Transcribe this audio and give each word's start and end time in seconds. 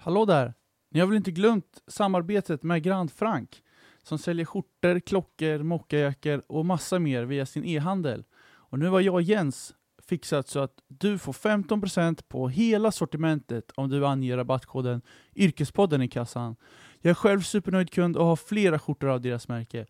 Hallå 0.00 0.24
där! 0.24 0.54
Ni 0.90 1.00
har 1.00 1.06
väl 1.06 1.16
inte 1.16 1.30
glömt 1.30 1.82
samarbetet 1.86 2.62
med 2.62 2.82
Grand 2.82 3.10
Frank 3.10 3.62
som 4.02 4.18
säljer 4.18 4.44
skjortor, 4.44 5.00
klockor, 5.00 5.62
mockajackor 5.62 6.42
och 6.46 6.66
massa 6.66 6.98
mer 6.98 7.24
via 7.24 7.46
sin 7.46 7.64
e-handel. 7.64 8.24
Och 8.40 8.78
nu 8.78 8.88
har 8.88 9.00
jag 9.00 9.14
och 9.14 9.22
Jens 9.22 9.74
fixat 10.08 10.48
så 10.48 10.60
att 10.60 10.72
du 10.88 11.18
får 11.18 11.32
15% 11.32 12.22
på 12.28 12.48
hela 12.48 12.92
sortimentet 12.92 13.72
om 13.74 13.88
du 13.88 14.06
anger 14.06 14.36
rabattkoden 14.36 15.02
Yrkespodden 15.36 16.02
i 16.02 16.08
kassan. 16.08 16.56
Jag 17.00 17.10
är 17.10 17.14
själv 17.14 17.40
supernöjd 17.40 17.90
kund 17.90 18.16
och 18.16 18.26
har 18.26 18.36
flera 18.36 18.78
skjortor 18.78 19.08
av 19.08 19.20
deras 19.20 19.48
märke. 19.48 19.86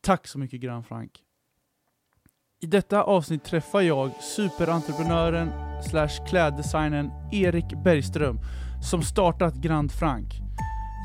Tack 0.00 0.26
så 0.26 0.38
mycket 0.38 0.60
Grand 0.60 0.86
Frank! 0.86 1.22
I 2.62 2.66
detta 2.66 3.02
avsnitt 3.02 3.44
träffar 3.44 3.80
jag 3.80 4.22
superentreprenören 4.22 5.50
slash 5.90 6.28
kläddesignern 6.28 7.10
Erik 7.32 7.84
Bergström 7.84 8.38
som 8.82 9.02
startat 9.02 9.54
Grand 9.54 9.92
Frank. 9.92 10.42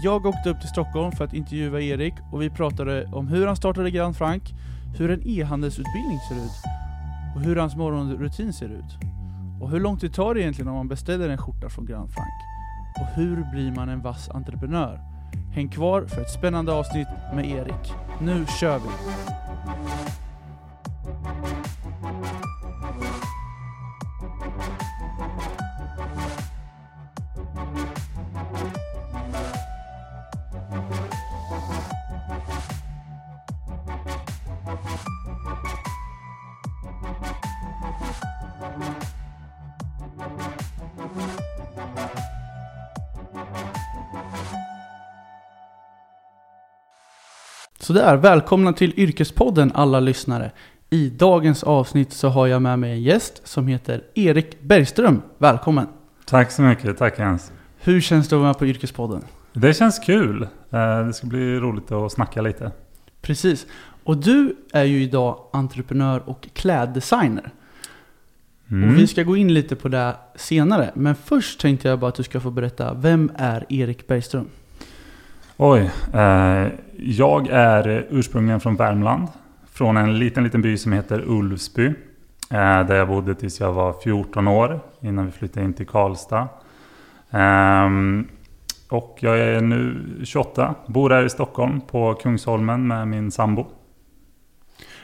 Jag 0.04 0.26
åkte 0.26 0.50
upp 0.50 0.60
till 0.60 0.70
Stockholm 0.70 1.12
för 1.12 1.26
att 1.26 1.34
intervjua 1.34 1.82
Erik 1.82 2.14
och 2.32 2.42
vi 2.42 2.50
pratade 2.50 3.06
om 3.06 3.28
hur 3.28 3.48
han 3.48 3.56
startade 3.56 3.92
Grand 3.92 4.16
Frank, 4.16 4.54
hur 4.98 5.12
en 5.12 5.28
e-handelsutbildning 5.28 6.20
ser 6.30 6.36
ut 6.36 6.64
och 7.36 7.42
hur 7.42 7.56
hans 7.56 7.76
morgonrutin 7.76 8.54
ser 8.54 8.70
ut. 8.70 8.98
Och 9.62 9.70
hur 9.70 9.80
lång 9.80 9.98
tid 9.98 10.14
tar 10.14 10.34
det 10.34 10.42
egentligen 10.42 10.68
om 10.68 10.76
man 10.76 10.88
beställer 10.88 11.30
en 11.30 11.38
skjorta 11.38 11.70
från 11.70 11.86
Grand 11.86 12.12
Frank? 12.12 12.34
Och 13.00 13.08
hur 13.16 13.52
blir 13.52 13.72
man 13.72 13.90
en 13.90 14.02
vass 14.02 14.30
entreprenör? 14.30 15.00
Häng 15.54 15.70
kvar 15.70 16.06
för 16.06 16.22
ett 16.22 16.32
spännande 16.32 16.74
avsnitt 16.74 17.08
med 17.34 17.46
Erik. 17.46 17.94
Nu 18.22 18.46
kör 18.60 18.80
vi! 18.80 18.90
Sådär, 47.86 48.18
välkomna 48.18 48.74
till 48.74 48.94
Yrkespodden 49.00 49.72
alla 49.76 50.00
lyssnare. 50.00 50.52
I 50.90 51.10
dagens 51.10 51.64
avsnitt 51.64 52.14
så 52.14 52.30
har 52.30 52.48
jag 52.48 52.62
med 52.62 52.80
mig 52.80 52.92
en 52.92 53.02
gäst 53.02 53.48
som 53.48 53.68
heter 53.68 54.04
Erik 54.16 54.62
Bergström. 54.62 55.22
Välkommen! 55.38 55.88
Tack 56.26 56.52
så 56.52 56.62
mycket, 56.62 56.98
tack 56.98 57.20
Jens. 57.20 57.52
Hur 57.78 58.02
känns 58.02 58.30
det 58.30 58.36
att 58.36 58.40
vara 58.40 58.50
med 58.50 58.58
på 58.58 58.66
Yrkespodden? 58.66 59.22
Det 59.54 59.74
känns 59.74 60.00
kul. 60.00 60.42
Eh, 60.70 61.06
det 61.08 61.14
ska 61.14 61.28
bli 61.28 61.60
roligt 61.60 61.92
att 61.92 62.12
snacka 62.12 62.42
lite. 62.42 62.72
Precis. 63.22 63.68
Och 64.04 64.18
du 64.18 64.56
är 64.74 64.84
ju 64.84 65.04
idag 65.04 65.40
entreprenör 65.54 66.30
och 66.30 66.48
kläddesigner. 66.54 67.52
Mm. 68.72 68.90
Och 68.90 69.00
vi 69.00 69.08
ska 69.08 69.24
gå 69.24 69.38
in 69.38 69.54
lite 69.54 69.76
på 69.76 69.88
det 69.88 70.16
senare. 70.36 70.92
Men 70.96 71.16
först 71.16 71.60
tänkte 71.60 71.88
jag 71.88 72.00
bara 72.00 72.10
att 72.10 72.16
du 72.16 72.24
ska 72.24 72.40
få 72.40 72.52
berätta, 72.52 72.94
vem 72.94 73.32
är 73.36 73.66
Erik 73.70 74.08
Bergström? 74.08 74.48
Oj, 75.58 75.92
eh, 76.14 76.68
jag 76.98 77.48
är 77.48 78.08
ursprungligen 78.10 78.60
från 78.60 78.76
Värmland. 78.76 79.28
Från 79.72 79.98
en 79.98 80.20
liten, 80.20 80.44
liten 80.44 80.62
by 80.62 80.78
som 80.78 80.92
heter 80.92 81.24
Ulvsby. 81.28 81.86
Eh, 81.86 82.88
där 82.88 82.96
jag 82.96 83.08
bodde 83.08 83.36
tills 83.36 83.60
jag 83.60 83.74
var 83.74 83.94
14 84.04 84.48
år. 84.48 84.80
Innan 85.02 85.26
vi 85.26 85.32
flyttade 85.32 85.66
in 85.66 85.74
till 85.74 85.88
Karlstad. 85.88 86.48
Ehm, 87.32 88.28
och 88.90 89.18
jag 89.20 89.40
är 89.40 89.62
nu 89.62 90.02
28. 90.24 90.76
Bor 90.88 91.10
här 91.10 91.26
i 91.26 91.30
Stockholm 91.30 91.82
på 91.82 92.14
Kungsholmen 92.14 92.88
med 92.88 93.08
min 93.08 93.32
sambo. 93.32 93.66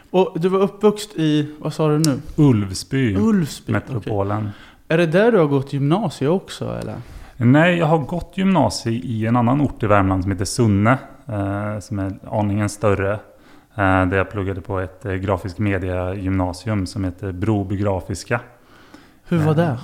Och 0.10 0.40
du 0.40 0.50
var 0.50 0.60
uppvuxen 0.60 1.22
i, 1.22 1.56
vad 1.59 1.74
sa 1.74 1.88
du 1.88 2.00
nu? 2.00 2.22
Ulvsby, 2.36 3.16
Ulvsby? 3.16 3.74
metropolen. 3.74 4.50
Är 4.88 4.98
det 4.98 5.06
där 5.06 5.31
du 5.31 5.38
har 5.38 5.48
gått 5.48 5.74
gymnasiet 5.74 6.31
också 6.31 6.78
eller? 6.81 6.96
Nej, 7.44 7.78
jag 7.78 7.85
har 7.85 7.97
gått 7.97 8.38
gymnasie 8.38 8.94
i 8.94 9.25
en 9.25 9.35
annan 9.35 9.62
ort 9.62 9.84
i 9.84 9.88
Värmland 9.88 10.24
som 10.24 10.31
heter 10.31 10.46
Sunne. 10.46 10.97
Eh, 11.28 11.79
som 11.79 12.00
är 12.00 12.13
aningen 12.31 12.69
större. 12.69 13.13
Eh, 13.75 14.06
där 14.06 14.18
jag 14.18 14.31
pluggade 14.31 14.62
på 14.62 14.79
ett 14.79 15.06
eh, 15.06 15.13
grafisk 15.13 15.57
media 15.57 16.13
gymnasium 16.13 16.85
som 16.85 17.03
heter 17.03 17.31
Broby 17.31 17.78
Grafiska. 17.78 18.40
Hur 19.28 19.38
var 19.38 19.56
det? 19.56 19.78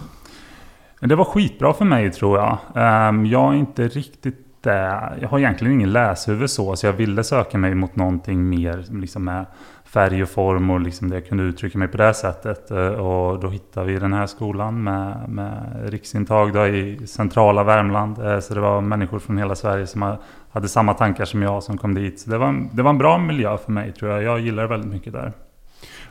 Det 0.99 1.15
var 1.15 1.25
skitbra 1.25 1.73
för 1.73 1.85
mig 1.85 2.11
tror 2.11 2.37
jag. 2.37 2.57
Ehm, 2.75 3.25
jag 3.25 3.53
är 3.53 3.57
inte 3.57 3.87
riktigt 3.87 4.63
där. 4.63 5.17
Jag 5.21 5.29
har 5.29 5.39
egentligen 5.39 5.73
ingen 5.73 5.91
läshuvud 5.91 6.49
så. 6.49 6.75
Så 6.75 6.85
jag 6.85 6.93
ville 6.93 7.23
söka 7.23 7.57
mig 7.57 7.75
mot 7.75 7.95
någonting 7.95 8.49
mer 8.49 8.85
liksom 8.89 9.23
med 9.23 9.45
färg 9.87 10.23
och 10.23 10.29
form 10.29 10.69
och 10.69 10.79
liksom 10.81 11.09
det 11.09 11.15
jag 11.15 11.27
kunde 11.27 11.43
uttrycka 11.43 11.77
mig 11.77 11.87
på 11.87 11.97
det 11.97 12.13
sättet. 12.13 12.71
Eh, 12.71 12.87
och 12.87 13.39
då 13.39 13.49
hittade 13.49 13.87
vi 13.87 13.99
den 13.99 14.13
här 14.13 14.27
skolan 14.27 14.83
med, 14.83 15.29
med 15.29 15.79
riksintag 15.89 16.53
då 16.53 16.67
i 16.67 17.07
centrala 17.07 17.63
Värmland. 17.63 18.19
Eh, 18.25 18.39
så 18.39 18.53
det 18.53 18.59
var 18.59 18.81
människor 18.81 19.19
från 19.19 19.37
hela 19.37 19.55
Sverige 19.55 19.87
som 19.87 20.15
hade 20.51 20.67
samma 20.69 20.93
tankar 20.93 21.25
som 21.25 21.41
jag 21.41 21.63
som 21.63 21.77
kom 21.77 21.93
dit. 21.93 22.19
Så 22.19 22.29
det 22.29 22.37
var, 22.37 22.47
en- 22.47 22.69
det 22.73 22.81
var 22.83 22.89
en 22.89 22.97
bra 22.97 23.17
miljö 23.17 23.57
för 23.57 23.71
mig 23.71 23.91
tror 23.93 24.11
jag. 24.11 24.23
Jag 24.23 24.39
gillar 24.39 24.67
väldigt 24.67 24.91
mycket 24.91 25.13
där. 25.13 25.33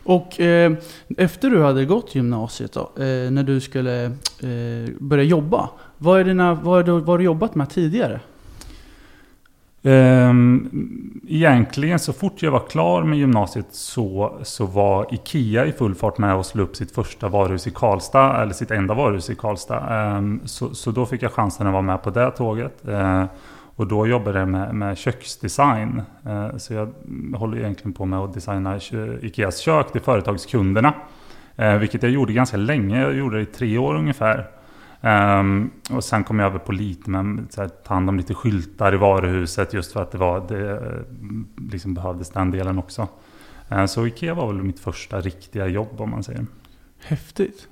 Och 0.04 0.40
eh, 0.40 0.72
efter 1.18 1.50
du 1.50 1.62
hade 1.62 1.84
gått 1.84 2.14
gymnasiet 2.14 2.72
då, 2.72 2.80
eh, 2.80 3.30
när 3.30 3.42
du 3.42 3.60
skulle 3.60 4.04
eh, 4.04 4.90
börja 5.00 5.24
jobba. 5.24 5.68
Vad 5.98 6.20
är 6.20 6.24
dina, 6.24 6.54
vad, 6.54 6.80
är 6.80 6.84
du, 6.84 6.92
vad 6.92 7.08
har 7.08 7.18
du 7.18 7.24
jobbat 7.24 7.54
med 7.54 7.70
tidigare? 7.70 8.20
Ehm, 9.86 10.70
egentligen 11.28 11.98
så 11.98 12.12
fort 12.12 12.42
jag 12.42 12.50
var 12.50 12.68
klar 12.68 13.02
med 13.02 13.18
gymnasiet 13.18 13.66
så, 13.70 14.38
så 14.42 14.66
var 14.66 15.14
Ikea 15.14 15.66
i 15.66 15.72
full 15.72 15.94
fart 15.94 16.18
med 16.18 16.34
att 16.34 16.46
slå 16.46 16.62
upp 16.62 16.76
sitt 16.76 16.94
första 16.94 17.28
varuhus 17.28 17.66
i 17.66 17.70
Karlstad, 17.70 18.42
eller 18.42 18.52
sitt 18.52 18.70
enda 18.70 18.94
varuhus 18.94 19.30
i 19.30 19.34
Karlstad. 19.34 19.80
Ehm, 19.90 20.40
så, 20.44 20.74
så 20.74 20.90
då 20.90 21.06
fick 21.06 21.22
jag 21.22 21.32
chansen 21.32 21.66
att 21.66 21.72
vara 21.72 21.82
med 21.82 22.02
på 22.02 22.10
det 22.10 22.30
tåget. 22.30 22.88
Ehm, 22.88 23.26
och 23.76 23.86
då 23.86 24.06
jobbade 24.06 24.38
jag 24.38 24.48
med, 24.48 24.74
med 24.74 24.98
köksdesign. 24.98 26.02
Eh, 26.26 26.56
så 26.56 26.74
jag 26.74 26.92
håller 27.34 27.58
egentligen 27.58 27.92
på 27.92 28.04
med 28.04 28.18
att 28.18 28.34
designa 28.34 28.80
Ikeas 29.20 29.58
kök 29.58 29.92
till 29.92 30.00
företagskunderna. 30.00 30.94
Eh, 31.56 31.76
vilket 31.76 32.02
jag 32.02 32.12
gjorde 32.12 32.32
ganska 32.32 32.56
länge, 32.56 33.02
jag 33.02 33.14
gjorde 33.14 33.36
det 33.36 33.42
i 33.42 33.46
tre 33.46 33.78
år 33.78 33.94
ungefär. 33.94 34.46
Um, 35.06 35.70
och 35.90 36.04
sen 36.04 36.24
kom 36.24 36.38
jag 36.38 36.46
över 36.46 36.58
på 36.58 36.72
lite 36.72 37.10
med 37.10 37.46
så 37.50 37.60
här, 37.60 37.68
ta 37.68 37.94
hand 37.94 38.08
om 38.08 38.16
lite 38.16 38.34
skyltar 38.34 38.94
i 38.94 38.96
varuhuset 38.96 39.74
just 39.74 39.92
för 39.92 40.02
att 40.02 40.10
det, 40.10 40.18
var, 40.18 40.44
det 40.48 40.70
eh, 40.70 41.70
liksom 41.70 41.94
behövdes 41.94 42.30
den 42.30 42.50
delen 42.50 42.78
också. 42.78 43.08
Uh, 43.72 43.86
så 43.86 44.06
Ikea 44.06 44.34
var 44.34 44.46
väl 44.46 44.62
mitt 44.62 44.80
första 44.80 45.20
riktiga 45.20 45.66
jobb 45.66 46.00
om 46.00 46.10
man 46.10 46.22
säger. 46.22 46.46
Häftigt. 46.98 47.68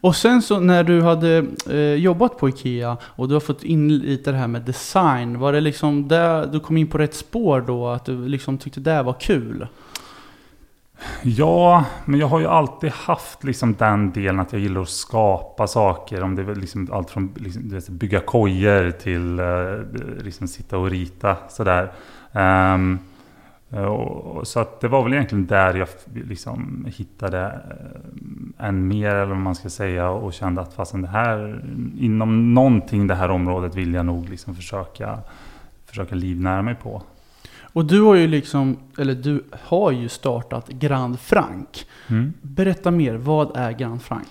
Och 0.00 0.16
sen 0.16 0.42
så 0.42 0.60
när 0.60 0.84
du 0.84 1.02
hade 1.02 1.46
eh, 1.70 1.94
jobbat 1.94 2.38
på 2.38 2.48
Ikea 2.48 2.96
och 3.02 3.28
du 3.28 3.34
har 3.34 3.40
fått 3.40 3.62
in 3.62 3.98
lite 3.98 4.32
det 4.32 4.38
här 4.38 4.48
med 4.48 4.62
design. 4.62 5.38
Var 5.38 5.52
det 5.52 5.60
liksom 5.60 6.08
där 6.08 6.46
du 6.46 6.60
kom 6.60 6.76
in 6.76 6.86
på 6.86 6.98
rätt 6.98 7.14
spår 7.14 7.60
då? 7.60 7.88
Att 7.88 8.04
du 8.04 8.28
liksom 8.28 8.58
tyckte 8.58 8.80
det 8.80 9.02
var 9.02 9.16
kul? 9.20 9.66
Ja, 11.22 11.84
men 12.04 12.20
jag 12.20 12.26
har 12.26 12.40
ju 12.40 12.46
alltid 12.46 12.90
haft 12.90 13.44
liksom 13.44 13.74
den 13.74 14.12
delen 14.12 14.40
att 14.40 14.52
jag 14.52 14.62
gillar 14.62 14.80
att 14.80 14.88
skapa 14.88 15.66
saker. 15.66 16.22
Om 16.22 16.34
det 16.34 16.42
är 16.42 16.54
liksom 16.54 16.88
allt 16.92 17.10
från 17.10 17.32
liksom, 17.36 17.68
du 17.68 17.74
vet, 17.74 17.88
bygga 17.88 18.20
kojer 18.20 18.90
till 18.90 19.38
eh, 19.38 20.24
liksom 20.24 20.48
sitta 20.48 20.78
och 20.78 20.90
rita 20.90 21.36
sådär. 21.48 21.92
Um, 22.32 22.98
och, 23.70 24.46
så 24.46 24.60
att 24.60 24.80
det 24.80 24.88
var 24.88 25.02
väl 25.02 25.12
egentligen 25.12 25.46
där 25.46 25.74
jag 25.74 25.88
liksom 26.14 26.86
hittade 26.96 27.44
eh, 27.44 28.66
en 28.66 28.68
än 28.68 28.88
mer 28.88 29.10
eller 29.14 29.26
vad 29.26 29.36
man 29.36 29.54
ska 29.54 29.70
säga 29.70 30.10
och 30.10 30.32
kände 30.32 30.60
att 30.60 30.74
fastän 30.74 31.02
det 31.02 31.08
här 31.08 31.64
inom 31.98 32.54
någonting 32.54 33.06
det 33.06 33.14
här 33.14 33.30
området 33.30 33.74
vill 33.74 33.94
jag 33.94 34.06
nog 34.06 34.28
liksom 34.28 34.54
försöka 34.54 35.18
försöka 35.86 36.14
livnära 36.14 36.62
mig 36.62 36.74
på. 36.74 37.02
Och 37.76 37.84
du 37.84 38.00
har 38.00 38.14
ju 38.14 38.26
liksom, 38.26 38.78
eller 38.98 39.14
du 39.14 39.44
har 39.62 39.90
ju 39.92 40.08
startat 40.08 40.68
Grand 40.68 41.20
Frank. 41.20 41.86
Mm. 42.08 42.32
Berätta 42.42 42.90
mer, 42.90 43.14
vad 43.14 43.56
är 43.56 43.72
Grand 43.72 44.02
Frank? 44.02 44.28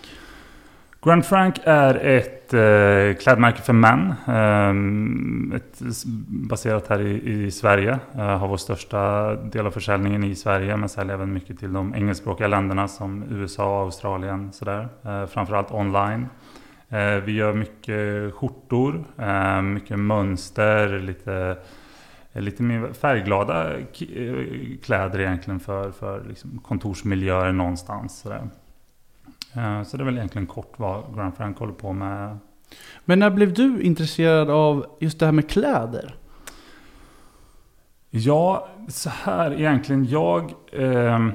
Grand 1.04 1.26
Frank 1.26 1.60
är 1.64 1.96
ett 1.96 2.54
eh, 2.54 3.24
klädmärke 3.24 3.62
för 3.62 3.74
män. 3.74 4.14
ehm, 4.28 5.54
ett, 5.56 5.82
baserat 6.28 6.88
här 6.88 7.02
i, 7.02 7.44
i 7.46 7.52
Sverige. 7.52 8.00
Eh, 8.16 8.38
har 8.38 8.48
vår 8.48 8.58
största 8.58 9.36
del 9.36 9.66
av 9.66 9.72
försäljningen 9.72 10.24
i 10.24 10.36
Sverige. 10.36 10.78
Men 10.78 10.90
säljer 10.90 11.14
även 11.14 11.34
mycket 11.34 11.60
till 11.60 11.74
de 11.74 11.96
engelskspråkiga 11.96 12.48
länderna 12.48 12.88
som 12.88 13.24
USA, 13.30 13.82
Australien. 13.82 14.54
Sådär. 14.54 14.88
Eh, 15.04 15.26
framförallt 15.26 15.72
online. 15.72 16.28
Eh, 16.90 17.16
vi 17.26 17.32
gör 17.32 17.54
mycket 17.54 18.34
skjortor, 18.34 19.04
eh, 19.18 19.62
mycket 19.62 20.00
mönster, 20.00 21.00
lite, 21.00 21.58
lite 22.42 22.64
mer 22.64 22.94
färgglada 22.94 23.78
eh, 23.78 23.84
kläder 24.84 25.20
egentligen 25.20 25.60
för, 25.60 25.92
för 25.92 26.24
liksom 26.28 26.60
kontorsmiljöer 26.64 27.52
någonstans. 27.52 28.20
Sådär. 28.20 28.50
Eh, 29.56 29.84
Så 29.84 29.98
det 29.98 30.04
är 30.04 30.06
väl 30.06 30.18
egentligen 30.18 30.48
kort 30.48 30.74
vad 30.78 31.16
Grand 31.16 31.38
Frank 31.38 31.58
håller 31.58 31.74
på 31.74 31.94
med 31.94 32.38
Men 33.06 33.20
när 33.20 33.30
blev 33.30 33.54
du 33.54 33.82
intresserad 33.82 34.50
av 34.50 34.86
just 35.00 35.20
det 35.20 35.26
här 35.26 35.34
med 35.34 35.50
kläder? 35.50 36.16
Ja, 38.10 38.68
så 38.88 39.10
här 39.10 39.54
egentligen. 39.54 40.06
Jag 40.06 40.54
eh, 40.72 41.28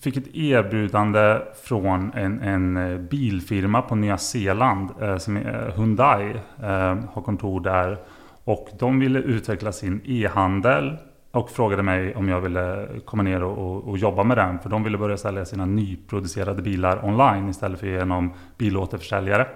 fick 0.00 0.16
ett 0.16 0.34
erbjudande 0.36 1.38
från 1.64 2.12
en, 2.14 2.40
en 2.42 2.76
eh, 2.76 2.98
bilfirma 2.98 3.82
på 3.82 3.94
Nya 3.94 4.18
Zeeland 4.18 4.90
eh, 5.00 5.16
som 5.16 5.36
är 5.36 5.72
Hyundai. 5.76 6.30
Eh, 6.62 6.98
har 7.12 7.22
kontor 7.22 7.60
där. 7.60 7.98
Och 8.44 8.68
de 8.78 8.98
ville 8.98 9.18
utveckla 9.18 9.72
sin 9.72 10.00
e-handel 10.04 10.96
och 11.30 11.50
frågade 11.50 11.82
mig 11.82 12.14
om 12.14 12.28
jag 12.28 12.40
ville 12.40 12.88
komma 13.04 13.22
ner 13.22 13.42
och, 13.42 13.58
och, 13.58 13.88
och, 13.88 13.98
jobba 13.98 14.24
med 14.24 14.36
den. 14.36 14.58
För 14.58 14.70
de 14.70 14.84
ville 14.84 14.98
börja 14.98 15.16
sälja 15.16 15.44
sina 15.44 15.66
nyproducerade 15.66 16.62
bilar 16.62 17.04
online 17.04 17.48
istället 17.48 17.80
för 17.80 17.86
genom 17.86 18.32
bilåterförsäljare. 18.58 19.46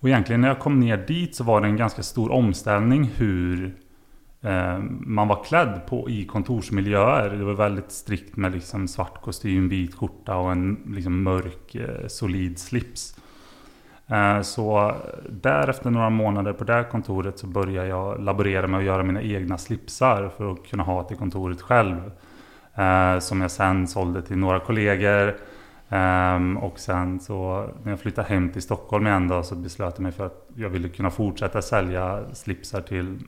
Och 0.00 0.08
egentligen 0.08 0.40
när 0.40 0.48
jag 0.48 0.58
kom 0.58 0.80
ner 0.80 0.96
dit 0.96 1.34
så 1.34 1.44
var 1.44 1.60
det 1.60 1.66
en 1.66 1.76
ganska 1.76 2.02
stor 2.02 2.32
omställning 2.32 3.10
hur 3.16 3.76
eh, 4.42 4.78
man 5.00 5.28
var 5.28 5.44
klädd 5.44 5.80
på 5.86 6.10
i 6.10 6.24
kontorsmiljöer. 6.24 7.30
Det 7.30 7.44
var 7.44 7.54
väldigt 7.54 7.92
strikt 7.92 8.36
med 8.36 8.52
liksom 8.52 8.88
svart 8.88 9.22
kostym, 9.22 9.68
vit 9.68 9.94
skjorta 9.94 10.36
och 10.36 10.52
en 10.52 10.78
liksom 10.86 11.22
mörk 11.22 11.74
eh, 11.74 12.06
solid 12.06 12.58
slips. 12.58 13.16
Eh, 14.06 14.40
så 14.40 14.94
därefter 15.28 15.90
några 15.90 16.10
månader 16.10 16.52
på 16.52 16.64
det 16.64 16.72
här 16.72 16.82
kontoret 16.82 17.38
så 17.38 17.46
började 17.46 17.88
jag 17.88 18.20
laborera 18.20 18.66
med 18.66 18.78
att 18.78 18.86
göra 18.86 19.02
mina 19.02 19.22
egna 19.22 19.58
slipsar 19.58 20.30
för 20.36 20.52
att 20.52 20.66
kunna 20.66 20.82
ha 20.82 21.02
till 21.02 21.16
kontoret 21.16 21.60
själv. 21.60 22.10
Eh, 22.74 23.18
som 23.18 23.40
jag 23.40 23.50
sen 23.50 23.86
sålde 23.86 24.22
till 24.22 24.38
några 24.38 24.60
kollegor. 24.60 25.34
Ehm, 25.88 26.56
och 26.56 26.78
sen 26.78 27.20
så 27.20 27.68
när 27.82 27.92
jag 27.92 28.00
flyttade 28.00 28.28
hem 28.28 28.50
till 28.50 28.62
Stockholm 28.62 29.06
igen 29.06 29.28
då 29.28 29.42
så 29.42 29.54
beslöt 29.54 29.94
jag 29.96 30.02
mig 30.02 30.12
för 30.12 30.26
att 30.26 30.48
jag 30.56 30.68
ville 30.68 30.88
kunna 30.88 31.10
fortsätta 31.10 31.62
sälja 31.62 32.24
slipsar 32.32 32.80
till 32.80 33.18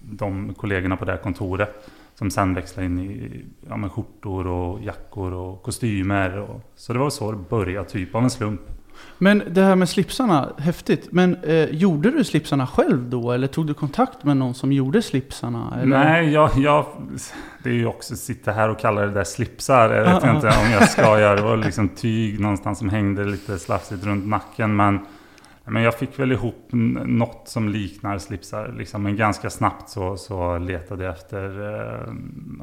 de 0.00 0.54
kollegorna 0.54 0.96
på 0.96 1.04
det 1.04 1.12
här 1.12 1.18
kontoret. 1.18 1.90
Som 2.14 2.30
sen 2.30 2.54
växlade 2.54 2.86
in 2.86 2.98
i 2.98 3.44
ja, 3.68 3.76
med 3.76 3.92
skjortor 3.92 4.46
och 4.46 4.82
jackor 4.82 5.32
och 5.32 5.62
kostymer. 5.62 6.38
Och, 6.38 6.60
så 6.74 6.92
det 6.92 6.98
var 6.98 7.10
så 7.10 7.32
det 7.32 7.38
började, 7.50 7.88
typ 7.88 8.14
av 8.14 8.22
en 8.22 8.30
slump. 8.30 8.60
Men 9.18 9.42
det 9.50 9.62
här 9.62 9.76
med 9.76 9.88
slipsarna, 9.88 10.52
häftigt. 10.58 11.08
Men 11.10 11.34
eh, 11.34 11.64
gjorde 11.64 12.10
du 12.10 12.24
slipsarna 12.24 12.66
själv 12.66 13.10
då? 13.10 13.32
Eller 13.32 13.46
tog 13.46 13.66
du 13.66 13.74
kontakt 13.74 14.24
med 14.24 14.36
någon 14.36 14.54
som 14.54 14.72
gjorde 14.72 15.02
slipsarna? 15.02 15.78
Eller? 15.82 15.98
Nej, 15.98 16.32
jag, 16.32 16.50
jag, 16.56 16.86
det 17.62 17.68
är 17.68 17.74
ju 17.74 17.86
också 17.86 18.14
att 18.14 18.20
sitta 18.20 18.52
här 18.52 18.68
och 18.68 18.78
kalla 18.78 19.00
det 19.00 19.10
där 19.10 19.24
slipsar. 19.24 19.90
Jag 19.90 20.14
vet 20.14 20.24
uh, 20.24 20.34
inte 20.34 20.46
om 20.46 20.70
jag 20.72 20.88
ska 20.88 21.20
göra. 21.20 21.36
Det 21.36 21.42
var 21.42 21.56
liksom 21.56 21.88
tyg 21.88 22.40
någonstans 22.40 22.78
som 22.78 22.88
hängde 22.88 23.24
lite 23.24 23.58
slafsigt 23.58 24.04
runt 24.04 24.26
nacken. 24.26 24.76
Men, 24.76 24.98
men 25.64 25.82
jag 25.82 25.98
fick 25.98 26.18
väl 26.18 26.32
ihop 26.32 26.68
något 26.70 27.42
som 27.48 27.68
liknar 27.68 28.18
slipsar. 28.18 28.74
Liksom. 28.78 29.02
Men 29.02 29.16
ganska 29.16 29.50
snabbt 29.50 29.88
så, 29.88 30.16
så 30.16 30.58
letade 30.58 31.04
jag 31.04 31.12
efter 31.12 31.72
eh, 31.74 32.14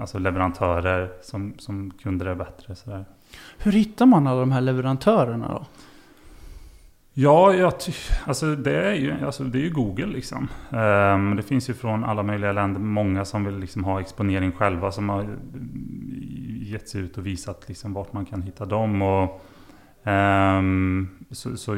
alltså 0.02 0.20
leverantörer 0.20 1.12
som, 1.22 1.54
som 1.58 1.92
kunde 2.04 2.26
det 2.26 2.36
bättre. 2.36 2.76
Sådär. 2.76 3.06
Hur 3.58 3.72
hittar 3.72 4.06
man 4.06 4.28
alla 4.28 4.40
de 4.40 4.52
här 4.52 4.62
leverantörerna 4.62 5.48
då? 5.48 5.66
Ja, 7.14 7.54
jag 7.54 7.74
alltså 8.26 8.56
det, 8.56 8.76
är 8.76 8.94
ju, 8.94 9.26
alltså 9.26 9.44
det 9.44 9.58
är 9.58 9.62
ju 9.62 9.70
Google 9.70 10.06
liksom. 10.06 10.48
Um, 10.70 11.36
det 11.36 11.44
finns 11.44 11.70
ju 11.70 11.74
från 11.74 12.04
alla 12.04 12.24
möjliga 12.24 12.52
länder 12.52 12.80
många 12.80 13.26
som 13.26 13.46
vill 13.46 13.58
liksom 13.58 13.84
ha 13.84 14.02
exponering 14.02 14.52
själva. 14.52 14.92
Som 14.92 15.10
har 15.10 15.28
gett 16.62 16.90
sig 16.90 17.02
ut 17.02 17.18
och 17.18 17.26
visat 17.26 17.68
liksom 17.68 17.94
vart 17.94 18.14
man 18.14 18.26
kan 18.26 18.42
hitta 18.42 18.66
dem. 18.66 19.02
Och, 19.02 19.42
um, 20.04 21.10
så, 21.32 21.58
så 21.58 21.76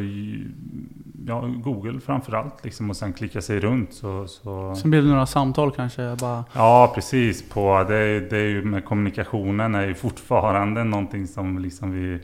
ja, 1.28 1.42
Google 1.42 2.00
framförallt 2.00 2.64
liksom. 2.64 2.90
Och 2.90 2.96
sen 2.98 3.14
klicka 3.14 3.42
sig 3.42 3.60
runt. 3.60 3.94
Så, 3.94 4.28
så... 4.28 4.76
Sen 4.76 4.92
blir 4.92 5.02
det 5.02 5.08
några 5.08 5.26
samtal 5.26 5.72
kanske? 5.72 6.16
Bara... 6.20 6.46
Ja, 6.54 6.92
precis. 6.96 7.50
På, 7.50 7.86
det, 7.88 8.30
det 8.30 8.38
är 8.38 8.50
ju 8.50 8.64
med 8.64 8.86
kommunikationen 8.86 9.76
är 9.76 9.88
ju 9.88 9.94
fortfarande 9.96 10.84
någonting 10.84 11.28
som 11.28 11.60
liksom 11.60 11.92
vi 11.92 12.20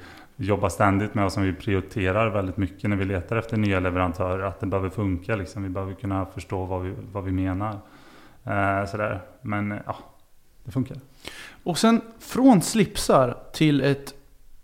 jobbar 0.45 0.69
ständigt 0.69 1.13
med 1.13 1.25
och 1.25 1.31
som 1.31 1.43
vi 1.43 1.53
prioriterar 1.53 2.29
väldigt 2.29 2.57
mycket 2.57 2.89
när 2.89 2.97
vi 2.97 3.05
letar 3.05 3.37
efter 3.37 3.57
nya 3.57 3.79
leverantörer. 3.79 4.43
Att 4.43 4.59
det 4.59 4.65
behöver 4.65 4.89
funka 4.89 5.35
liksom. 5.35 5.63
Vi 5.63 5.69
behöver 5.69 5.93
kunna 5.93 6.25
förstå 6.25 6.65
vad 6.65 6.81
vi, 6.81 6.93
vad 7.11 7.23
vi 7.23 7.31
menar. 7.31 7.79
Eh, 8.43 8.85
sådär. 8.85 9.21
Men 9.41 9.79
ja, 9.85 9.97
det 10.63 10.71
funkar. 10.71 10.97
Och 11.63 11.77
sen 11.77 12.01
från 12.19 12.61
slipsar 12.61 13.37
till 13.53 13.81
ett 13.81 14.13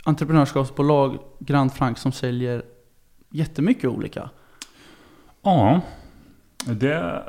entreprenörskapsbolag, 0.04 1.20
Grand 1.40 1.74
Frank, 1.74 1.98
som 1.98 2.12
säljer 2.12 2.64
jättemycket 3.30 3.90
olika. 3.90 4.30
Ja, 5.42 5.82
det 6.66 7.24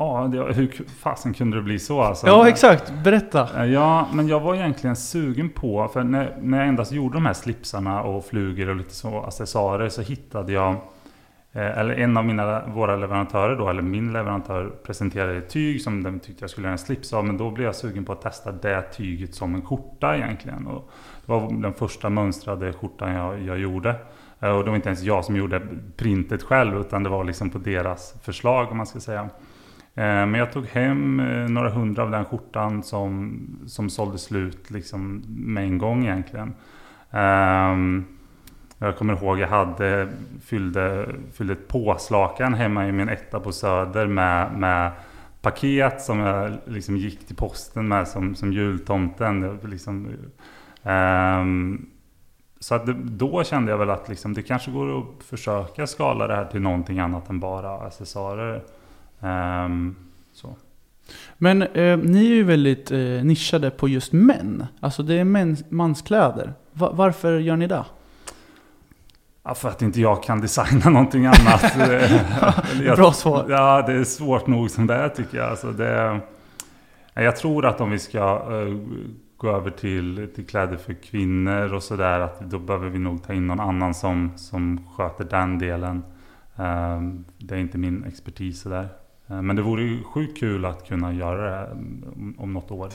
Ja, 0.00 0.28
det, 0.32 0.52
hur 0.52 0.84
fasen 0.98 1.34
kunde 1.34 1.56
det 1.56 1.62
bli 1.62 1.78
så 1.78 2.00
alltså? 2.00 2.26
Ja, 2.26 2.48
exakt. 2.48 2.92
Berätta. 3.04 3.66
Ja, 3.66 4.06
men 4.12 4.28
jag 4.28 4.40
var 4.40 4.54
egentligen 4.54 4.96
sugen 4.96 5.50
på, 5.50 5.88
för 5.88 6.04
när, 6.04 6.36
när 6.40 6.58
jag 6.58 6.68
endast 6.68 6.92
gjorde 6.92 7.14
de 7.14 7.26
här 7.26 7.32
slipsarna 7.32 8.02
och 8.02 8.24
flugor 8.24 8.68
och 8.68 8.76
lite 8.76 8.94
så 8.94 9.22
accessoarer 9.22 9.88
så 9.88 10.02
hittade 10.02 10.52
jag 10.52 10.70
eh, 11.52 11.78
eller 11.78 11.94
en 11.94 12.16
av 12.16 12.24
mina, 12.24 12.66
våra 12.66 12.96
leverantörer 12.96 13.56
då, 13.56 13.68
eller 13.68 13.82
min 13.82 14.12
leverantör 14.12 14.72
presenterade 14.84 15.36
ett 15.36 15.48
tyg 15.48 15.82
som 15.82 16.02
den 16.02 16.20
tyckte 16.20 16.42
jag 16.42 16.50
skulle 16.50 16.66
göra 16.66 16.72
en 16.72 16.78
slips 16.78 17.12
av. 17.12 17.24
Men 17.24 17.36
då 17.36 17.50
blev 17.50 17.66
jag 17.66 17.74
sugen 17.74 18.04
på 18.04 18.12
att 18.12 18.22
testa 18.22 18.52
det 18.52 18.82
tyget 18.82 19.34
som 19.34 19.54
en 19.54 19.62
skjorta 19.62 20.16
egentligen. 20.16 20.66
Och 20.66 20.90
det 21.26 21.32
var 21.32 21.62
den 21.62 21.74
första 21.74 22.10
mönstrade 22.10 22.72
skjortan 22.72 23.12
jag, 23.12 23.42
jag 23.42 23.58
gjorde. 23.58 23.94
Eh, 24.40 24.50
och 24.50 24.64
det 24.64 24.70
var 24.70 24.76
inte 24.76 24.88
ens 24.88 25.02
jag 25.02 25.24
som 25.24 25.36
gjorde 25.36 25.62
printet 25.96 26.42
själv, 26.42 26.80
utan 26.80 27.02
det 27.02 27.08
var 27.08 27.24
liksom 27.24 27.50
på 27.50 27.58
deras 27.58 28.14
förslag 28.22 28.70
om 28.70 28.76
man 28.76 28.86
ska 28.86 29.00
säga. 29.00 29.28
Eh, 29.94 30.04
men 30.04 30.34
jag 30.34 30.52
tog 30.52 30.66
hem 30.66 31.20
eh, 31.20 31.48
några 31.48 31.70
hundra 31.70 32.02
av 32.02 32.10
den 32.10 32.24
skjortan 32.24 32.82
som, 32.82 33.40
som 33.66 33.90
sålde 33.90 34.18
slut 34.18 34.70
liksom 34.70 35.22
med 35.28 35.64
en 35.64 35.78
gång 35.78 36.04
egentligen. 36.04 36.54
Ehm, 37.10 38.04
jag 38.78 38.96
kommer 38.96 39.16
ihåg 39.16 39.38
jag 39.38 39.48
hade, 39.48 40.08
fyllde, 40.44 41.08
fyllde 41.32 41.52
ett 41.52 41.68
påslakan 41.68 42.54
hemma 42.54 42.88
i 42.88 42.92
min 42.92 43.08
etta 43.08 43.40
på 43.40 43.52
Söder 43.52 44.06
med, 44.06 44.52
med 44.58 44.92
paket 45.40 46.00
som 46.00 46.18
jag 46.18 46.52
liksom 46.64 46.96
gick 46.96 47.26
till 47.26 47.36
posten 47.36 47.88
med 47.88 48.08
som, 48.08 48.34
som 48.34 48.52
jultomten. 48.52 49.58
Liksom, 49.62 50.08
um, 50.82 51.90
så 52.60 52.74
att 52.74 52.86
det, 52.86 52.92
då 52.92 53.44
kände 53.44 53.70
jag 53.70 53.78
väl 53.78 53.90
att 53.90 54.08
liksom, 54.08 54.34
det 54.34 54.42
kanske 54.42 54.70
går 54.70 54.98
att 54.98 55.24
försöka 55.24 55.86
skala 55.86 56.26
det 56.26 56.36
här 56.36 56.44
till 56.44 56.60
någonting 56.60 56.98
annat 56.98 57.30
än 57.30 57.40
bara 57.40 57.78
accessoarer. 57.86 58.62
Um, 59.20 59.96
så. 60.32 60.56
Men 61.38 61.62
eh, 61.62 61.98
ni 61.98 62.26
är 62.26 62.34
ju 62.34 62.44
väldigt 62.44 62.90
eh, 62.90 62.98
nischade 62.98 63.70
på 63.70 63.88
just 63.88 64.12
män. 64.12 64.66
Alltså 64.80 65.02
det 65.02 65.14
är 65.14 65.24
mens, 65.24 65.64
manskläder. 65.68 66.52
Va 66.72 66.90
varför 66.92 67.38
gör 67.38 67.56
ni 67.56 67.66
det? 67.66 67.84
Ja, 69.42 69.54
för 69.54 69.68
att 69.68 69.82
inte 69.82 70.00
jag 70.00 70.22
kan 70.22 70.40
designa 70.40 70.90
någonting 70.90 71.26
annat. 71.26 71.76
jag, 72.84 72.96
Bra 72.96 73.12
svar. 73.12 73.46
Ja, 73.48 73.82
det 73.86 73.92
är 73.92 74.04
svårt 74.04 74.46
nog 74.46 74.70
som 74.70 74.86
det 74.86 74.94
är 74.94 75.08
tycker 75.08 75.38
jag. 75.38 75.50
Alltså 75.50 75.72
det, 75.72 76.20
jag 77.14 77.36
tror 77.36 77.66
att 77.66 77.80
om 77.80 77.90
vi 77.90 77.98
ska 77.98 78.48
uh, 78.50 78.80
gå 79.36 79.50
över 79.50 79.70
till, 79.70 80.28
till 80.34 80.46
kläder 80.46 80.76
för 80.76 80.94
kvinnor 80.94 81.74
och 81.74 81.82
sådär. 81.82 82.20
Att 82.20 82.40
då 82.40 82.58
behöver 82.58 82.88
vi 82.88 82.98
nog 82.98 83.22
ta 83.26 83.32
in 83.32 83.46
någon 83.46 83.60
annan 83.60 83.94
som, 83.94 84.32
som 84.36 84.88
sköter 84.96 85.24
den 85.24 85.58
delen. 85.58 86.02
Uh, 86.58 87.20
det 87.38 87.54
är 87.54 87.58
inte 87.58 87.78
min 87.78 88.04
expertis 88.04 88.60
sådär. 88.60 88.88
Eh, 89.30 89.42
men 89.42 89.56
det 89.56 89.62
vore 89.62 89.82
ju 89.82 90.02
sjukt 90.02 90.40
kul 90.40 90.64
att 90.64 90.88
kunna 90.88 91.12
göra 91.12 91.50
det 91.50 91.70
om 92.38 92.52
något 92.52 92.70
år. 92.70 92.90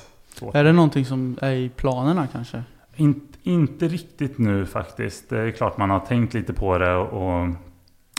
Är 0.53 0.63
det 0.63 0.71
någonting 0.71 1.05
som 1.05 1.37
är 1.41 1.51
i 1.51 1.69
planerna 1.69 2.27
kanske? 2.27 2.63
In, 2.95 3.21
inte 3.43 3.87
riktigt 3.87 4.37
nu 4.37 4.65
faktiskt. 4.65 5.29
Det 5.29 5.39
är 5.39 5.51
klart 5.51 5.77
man 5.77 5.89
har 5.89 5.99
tänkt 5.99 6.33
lite 6.33 6.53
på 6.53 6.77
det 6.77 6.95
och 6.95 7.49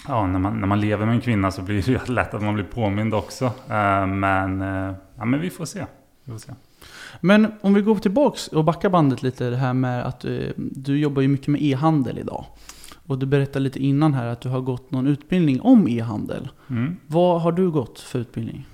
ja, 0.08 0.26
när, 0.26 0.38
man, 0.38 0.60
när 0.60 0.66
man 0.66 0.80
lever 0.80 1.06
med 1.06 1.14
en 1.14 1.20
kvinna 1.20 1.50
så 1.50 1.62
blir 1.62 1.82
det 1.82 1.88
ju 1.88 1.98
lätt 2.14 2.34
att 2.34 2.42
man 2.42 2.54
blir 2.54 2.64
påmind 2.64 3.14
också. 3.14 3.44
Eh, 3.44 4.06
men, 4.06 4.62
eh, 4.62 4.94
ja, 5.16 5.24
men 5.24 5.40
vi 5.40 5.50
får 5.50 5.64
se. 5.64 5.86
Vi 6.24 6.32
får 6.32 6.38
se. 6.38 6.52
Men 7.20 7.52
om 7.60 7.74
vi 7.74 7.82
går 7.82 7.94
tillbaks 7.94 8.48
och 8.48 8.64
backar 8.64 8.90
bandet 8.90 9.22
lite, 9.22 9.50
det 9.50 9.56
här 9.56 9.72
med 9.72 10.06
att 10.06 10.24
du 10.56 10.98
jobbar 10.98 11.22
ju 11.22 11.28
mycket 11.28 11.48
med 11.48 11.62
e-handel 11.62 12.18
idag. 12.18 12.44
Och 13.06 13.18
du 13.18 13.26
berättade 13.26 13.60
lite 13.60 13.78
innan 13.78 14.14
här 14.14 14.26
att 14.26 14.40
du 14.40 14.48
har 14.48 14.60
gått 14.60 14.90
någon 14.90 15.06
utbildning 15.06 15.60
om 15.60 15.88
e-handel. 15.88 16.48
Mm. 16.70 16.96
Vad 17.06 17.42
har 17.42 17.52
du 17.52 17.70
gått 17.70 18.00
för 18.00 18.18
utbildning? 18.18 18.66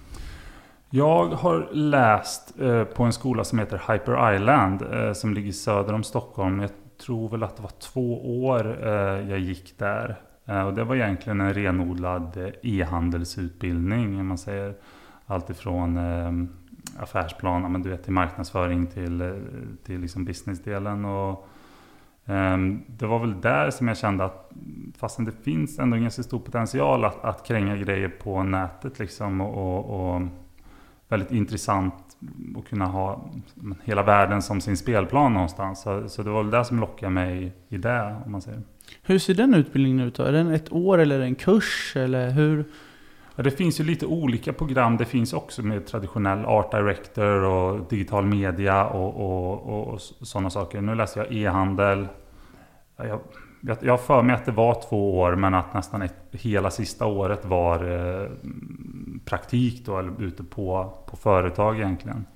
Jag 0.90 1.26
har 1.26 1.68
läst 1.72 2.60
eh, 2.60 2.84
på 2.84 3.02
en 3.04 3.12
skola 3.12 3.44
som 3.44 3.58
heter 3.58 3.92
Hyper 3.92 4.34
Island 4.34 4.82
eh, 4.82 5.12
som 5.12 5.34
ligger 5.34 5.52
söder 5.52 5.92
om 5.92 6.02
Stockholm. 6.02 6.60
Jag 6.60 6.70
tror 7.06 7.28
väl 7.28 7.42
att 7.42 7.56
det 7.56 7.62
var 7.62 7.70
två 7.80 8.42
år 8.46 8.86
eh, 8.86 9.30
jag 9.30 9.38
gick 9.38 9.78
där. 9.78 10.20
Och 10.66 10.74
det 10.74 10.84
var 10.84 10.96
egentligen 10.96 11.40
en 11.40 11.54
renodlad 11.54 12.36
eh, 12.36 12.48
e-handelsutbildning. 12.62 14.26
Man 14.26 14.38
säger 14.38 14.74
allt 15.26 15.50
ifrån 15.50 15.98
affärsplan, 16.98 17.72
men 17.72 17.82
du 17.82 17.90
vet, 17.90 18.04
till 18.04 18.12
marknadsföring 18.12 18.86
till, 18.86 19.40
till 19.84 20.00
liksom 20.00 20.24
businessdelen. 20.24 21.04
Och 21.04 21.48
Ehm, 22.26 22.82
det 22.86 23.06
var 23.06 23.18
väl 23.18 23.40
där 23.40 23.70
som 23.70 23.88
jag 23.88 23.96
kände 23.96 24.24
att 24.24 24.50
fastän 24.96 25.24
det 25.24 25.32
finns 25.32 25.78
ändå 25.78 25.96
en 25.96 26.02
ganska 26.02 26.22
stor 26.22 26.38
potential 26.38 27.04
att, 27.04 27.24
att 27.24 27.46
kränga 27.46 27.76
grejer 27.76 28.08
på 28.08 28.42
nätet 28.42 28.98
liksom 28.98 29.40
och, 29.40 29.54
och, 29.54 30.14
och 30.14 30.22
väldigt 31.08 31.32
intressant 31.32 31.94
att 32.58 32.68
kunna 32.68 32.86
ha 32.86 33.30
hela 33.84 34.02
världen 34.02 34.42
som 34.42 34.60
sin 34.60 34.76
spelplan 34.76 35.34
någonstans. 35.34 35.82
Så, 35.82 36.08
så 36.08 36.22
det 36.22 36.30
var 36.30 36.42
väl 36.42 36.50
det 36.50 36.64
som 36.64 36.80
lockade 36.80 37.10
mig 37.10 37.52
i 37.68 37.76
det 37.76 38.16
om 38.24 38.32
man 38.32 38.42
säger. 38.42 38.62
Hur 39.02 39.18
ser 39.18 39.34
den 39.34 39.54
utbildningen 39.54 40.00
ut 40.00 40.14
då? 40.14 40.22
Är 40.22 40.32
den 40.32 40.50
ett 40.50 40.72
år 40.72 40.98
eller 40.98 41.20
en 41.20 41.34
kurs 41.34 41.92
eller 41.96 42.30
hur? 42.30 42.64
Ja, 43.36 43.42
det 43.42 43.50
finns 43.50 43.80
ju 43.80 43.84
lite 43.84 44.06
olika 44.06 44.52
program. 44.52 44.96
Det 44.96 45.04
finns 45.04 45.32
också 45.32 45.62
med 45.62 45.86
traditionell 45.86 46.44
art 46.44 46.70
director 46.70 47.42
och 47.42 47.88
digital 47.88 48.26
media 48.26 48.86
och, 48.86 49.16
och, 49.16 49.92
och 49.92 50.00
sådana 50.00 50.50
saker. 50.50 50.80
Nu 50.80 50.94
läser 50.94 51.20
jag 51.20 51.32
e-handel. 51.32 52.08
Jag, 52.96 53.20
jag 53.80 53.92
har 53.92 53.98
för 53.98 54.22
mig 54.22 54.36
att 54.36 54.44
det 54.44 54.52
var 54.52 54.82
två 54.88 55.18
år 55.18 55.36
men 55.36 55.54
att 55.54 55.74
nästan 55.74 56.02
ett, 56.02 56.14
hela 56.32 56.70
sista 56.70 57.06
året 57.06 57.44
var 57.44 57.84
eh, 57.84 58.28
praktik 59.24 59.86
då, 59.86 59.98
eller 59.98 60.22
ute 60.22 60.44
på, 60.44 60.94
på 61.06 61.16
företag 61.16 61.76
egentligen. 61.76 62.26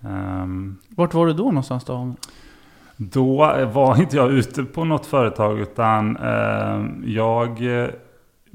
Um, 0.00 0.78
Vart 0.88 1.14
var 1.14 1.26
du 1.26 1.32
då 1.32 1.44
någonstans 1.44 1.84
då? 1.84 2.14
Då 2.96 3.36
var 3.72 4.00
inte 4.00 4.16
jag 4.16 4.32
ute 4.32 4.64
på 4.64 4.84
något 4.84 5.06
företag 5.06 5.60
utan 5.60 6.16
eh, 6.16 6.86
jag 7.04 7.60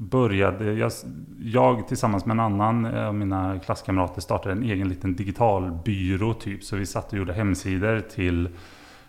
började, 0.00 0.72
jag, 0.72 0.92
jag, 1.38 1.88
tillsammans 1.88 2.26
med 2.26 2.34
en 2.34 2.40
annan 2.40 2.84
eh, 2.84 3.06
av 3.06 3.14
mina 3.14 3.58
klasskamrater 3.58 4.20
startade 4.20 4.52
en 4.52 4.62
egen 4.62 4.88
liten 4.88 5.16
digitalbyrå 5.16 6.34
typ. 6.34 6.64
Så 6.64 6.76
vi 6.76 6.86
satt 6.86 7.12
och 7.12 7.18
gjorde 7.18 7.32
hemsidor 7.32 8.00
till, 8.00 8.48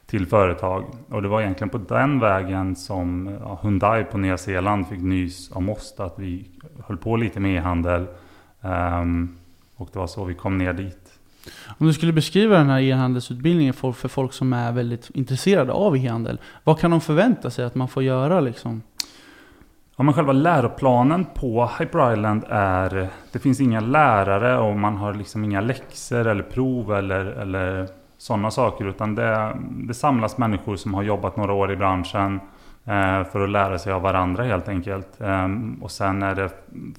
till 0.06 0.28
företag. 0.28 0.86
Och 1.10 1.22
det 1.22 1.28
var 1.28 1.42
egentligen 1.42 1.70
på 1.70 1.78
den 1.78 2.20
vägen 2.20 2.76
som 2.76 3.38
ja, 3.42 3.60
Hyundai 3.64 4.04
på 4.04 4.18
Nya 4.18 4.38
Zeeland 4.38 4.88
fick 4.88 5.02
nys 5.02 5.52
om 5.52 5.70
oss. 5.70 5.96
Att 5.98 6.20
vi 6.20 6.48
höll 6.86 6.98
på 6.98 7.16
lite 7.16 7.40
med 7.40 7.56
e-handel. 7.56 8.08
Um, 8.62 9.38
och 9.76 9.90
det 9.94 10.00
var 10.00 10.08
så 10.08 10.24
vi 10.24 10.34
kom 10.34 10.58
ner 10.58 10.74
dit. 10.74 11.12
Om 11.78 11.88
du 11.88 11.94
skulle 11.94 12.14
beskriva 12.14 12.58
den 12.58 12.70
här 12.70 12.82
e-handelsutbildningen 12.82 13.74
för, 13.74 13.92
för 13.92 14.08
folk 14.08 14.34
som 14.34 14.54
är 14.54 14.72
väldigt 14.72 15.10
intresserade 15.14 15.72
av 15.72 15.98
e-handel. 15.98 16.40
Vad 16.64 16.80
kan 16.80 16.92
de 16.92 17.02
förvänta 17.02 17.50
sig 17.50 17.66
att 17.66 17.76
man 17.76 17.88
får 17.88 18.04
göra 18.04 18.40
liksom? 18.40 18.82
Ja, 20.02 20.06
men 20.06 20.14
själva 20.14 20.34
läroplanen 20.34 21.26
på 21.26 21.70
Hyper 21.80 22.14
Island 22.14 22.44
är... 22.50 23.10
Det 23.32 23.40
finns 23.40 23.62
inga 23.62 23.80
lärare 23.80 24.58
och 24.58 24.76
man 24.76 24.98
har 24.98 25.14
liksom 25.14 25.44
inga 25.44 25.62
läxor 25.62 26.28
eller 26.28 26.44
prov 26.44 26.94
eller, 26.94 27.26
eller 27.26 27.88
sådana 28.18 28.52
saker. 28.52 28.86
Utan 28.86 29.16
det, 29.16 29.58
det 29.70 29.94
samlas 29.94 30.38
människor 30.38 30.76
som 30.76 30.94
har 30.94 31.04
jobbat 31.04 31.38
några 31.38 31.54
år 31.54 31.72
i 31.72 31.76
branschen 31.76 32.40
eh, 32.86 33.24
för 33.24 33.44
att 33.44 33.50
lära 33.50 33.80
sig 33.80 33.94
av 33.94 34.02
varandra 34.02 34.44
helt 34.44 34.70
enkelt. 34.70 35.22
Eh, 35.22 35.48
och 35.82 35.92
sen 35.92 36.24
är 36.24 36.36
det 36.36 36.50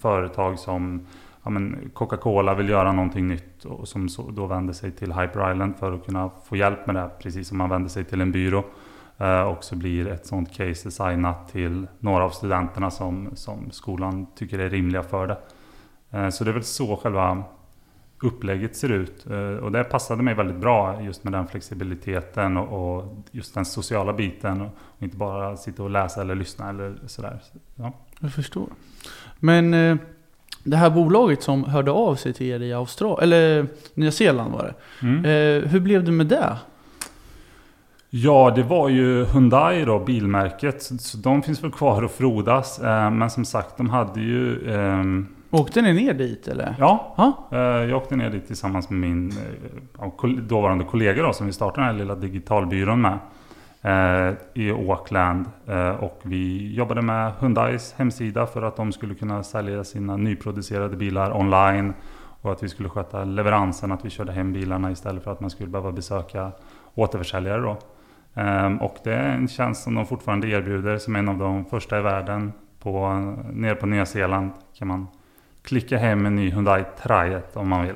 företag 0.01 0.59
som 0.59 1.07
ja, 1.45 1.51
Coca-Cola 1.95 2.55
vill 2.55 2.69
göra 2.69 2.93
någonting 2.93 3.29
nytt 3.29 3.65
och 3.65 3.89
som 3.89 4.09
så, 4.09 4.31
då 4.31 4.47
vänder 4.47 4.73
sig 4.73 4.91
till 4.91 5.13
Hyper 5.13 5.53
Island 5.53 5.77
för 5.77 5.93
att 5.93 6.07
kunna 6.07 6.31
få 6.45 6.57
hjälp 6.57 6.87
med 6.87 6.95
det. 6.95 7.11
Precis 7.23 7.49
som 7.49 7.59
man 7.59 7.71
vänder 7.71 7.91
sig 7.91 8.05
till 8.05 8.21
en 8.21 8.33
byrå. 8.33 8.65
Eh, 9.23 9.43
och 9.43 9.65
så 9.65 9.77
blir 9.77 10.09
ett 10.09 10.27
sånt 10.27 10.53
case 10.53 10.89
designat 10.89 11.53
till 11.53 11.87
några 11.99 12.25
av 12.25 12.31
studenterna 12.31 12.91
som, 12.91 13.31
som 13.35 13.71
skolan 13.71 14.27
tycker 14.37 14.59
är 14.59 14.71
rimliga 14.71 15.03
för 15.03 15.27
det. 15.27 15.39
Eh, 16.11 16.29
så 16.29 16.45
det 16.45 16.51
är 16.51 16.55
väl 16.55 16.65
så 16.65 16.97
själva 16.97 17.45
upplägget 18.23 18.77
ser 18.77 18.93
ut. 18.93 19.27
Eh, 19.31 19.65
och 19.65 19.73
det 19.73 19.85
passade 19.85 20.23
mig 20.23 20.35
väldigt 20.35 20.57
bra 20.57 21.03
just 21.03 21.25
med 21.25 21.33
den 21.33 21.47
flexibiliteten 21.47 22.57
och, 22.57 23.25
just 23.31 23.55
den 23.55 23.65
sociala 23.65 24.13
biten. 24.13 24.61
Och 24.61 24.73
inte 24.99 25.17
bara 25.17 25.57
sitta 25.57 25.83
och 25.83 25.91
läsa 25.91 26.21
eller 26.21 26.35
lyssna 26.35 26.69
eller 26.69 26.95
sådär. 27.07 27.41
Ja. 27.77 27.93
Jag 28.21 28.33
förstår. 28.33 28.67
Men 29.39 29.71
det 30.65 30.77
här 30.77 30.91
bolaget 30.91 31.43
som 31.43 31.65
hörde 31.65 31.91
av 31.91 32.15
sig 32.17 32.33
till 32.33 32.47
er 32.47 32.61
i 32.61 32.73
Australien, 32.73 33.23
eller 33.23 33.67
Nya 33.95 34.11
Zeeland 34.13 34.53
var 34.53 34.63
det. 34.63 35.07
Mm. 35.07 35.69
hur 35.69 35.81
blev 35.81 36.05
det 36.05 36.13
med 36.13 36.27
det? 36.27 36.57
Ja, 38.15 38.53
det 38.57 38.63
var 38.63 38.89
ju 38.89 39.25
Hyundai 39.25 39.85
då, 39.85 39.99
bilmärket. 39.99 40.83
Så 40.83 41.19
de 41.19 41.43
finns 41.43 41.65
väl 41.65 41.71
kvar 41.71 42.03
och 42.03 42.11
frodas. 42.11 42.79
Eh, 42.79 43.11
men 43.11 43.31
som 43.31 43.45
sagt, 43.45 43.77
de 43.77 43.91
hade 43.91 44.21
ju... 44.21 44.71
Eh, 44.75 45.05
åkte 45.51 45.83
ni 45.83 45.93
ner 45.93 46.15
dit 46.15 46.49
eller? 46.49 46.75
Ja, 46.79 47.15
ha? 47.17 47.49
Eh, 47.53 47.59
jag 47.59 47.97
åkte 47.97 48.17
ner 48.17 48.31
dit 48.31 48.47
tillsammans 48.47 48.91
med 48.91 49.01
min 49.01 49.33
dåvarande 50.49 50.85
kollega 50.85 51.23
då, 51.23 51.33
som 51.33 51.47
vi 51.47 51.53
startade 51.53 51.87
den 51.87 51.95
här 51.95 51.99
lilla 51.99 52.15
digitalbyrån 52.15 53.01
med. 53.01 53.19
I 54.55 54.71
Auckland. 54.71 55.47
Och 56.01 56.21
vi 56.23 56.75
jobbade 56.75 57.03
med 57.03 57.33
Hyundais 57.41 57.95
hemsida 57.99 58.47
för 58.47 58.63
att 58.63 58.77
de 58.77 58.93
skulle 58.93 59.15
kunna 59.15 59.43
sälja 59.43 59.85
sina 59.85 60.17
nyproducerade 60.17 60.97
bilar 60.97 61.37
online. 61.37 61.95
Och 62.43 62.53
att 62.53 62.63
vi 62.63 62.69
skulle 62.69 62.89
sköta 62.89 63.25
leveransen, 63.25 63.93
att 63.93 64.05
vi 64.05 64.11
körde 64.11 64.33
hem 64.33 64.53
bilarna 64.53 64.91
istället 64.91 65.25
för 65.25 65.33
att 65.33 65.41
man 65.41 65.51
skulle 65.51 65.69
behöva 65.69 65.93
besöka 65.93 66.53
återförsäljare 66.95 67.61
då. 67.61 67.77
Ehm, 68.35 68.79
och 68.79 68.97
det 69.05 69.15
är 69.15 69.29
en 69.29 69.49
tjänst 69.49 69.83
som 69.83 69.95
de 69.95 70.07
fortfarande 70.07 70.49
erbjuder 70.49 70.99
som 70.99 71.17
en 71.17 71.29
av 71.29 71.39
de 71.39 71.65
första 71.65 71.99
i 71.99 72.03
världen. 72.03 72.53
På, 72.79 73.09
nere 73.53 73.75
på 73.75 73.87
Nya 73.87 74.07
Zeeland 74.07 74.51
kan 74.79 74.89
man 74.89 75.07
klicka 75.63 75.99
hem 75.99 76.27
en 76.27 76.35
ny 76.35 76.51
Hyundai 76.51 76.85
Triet 77.03 77.57
om 77.57 77.69
man 77.69 77.83
vill. 77.87 77.95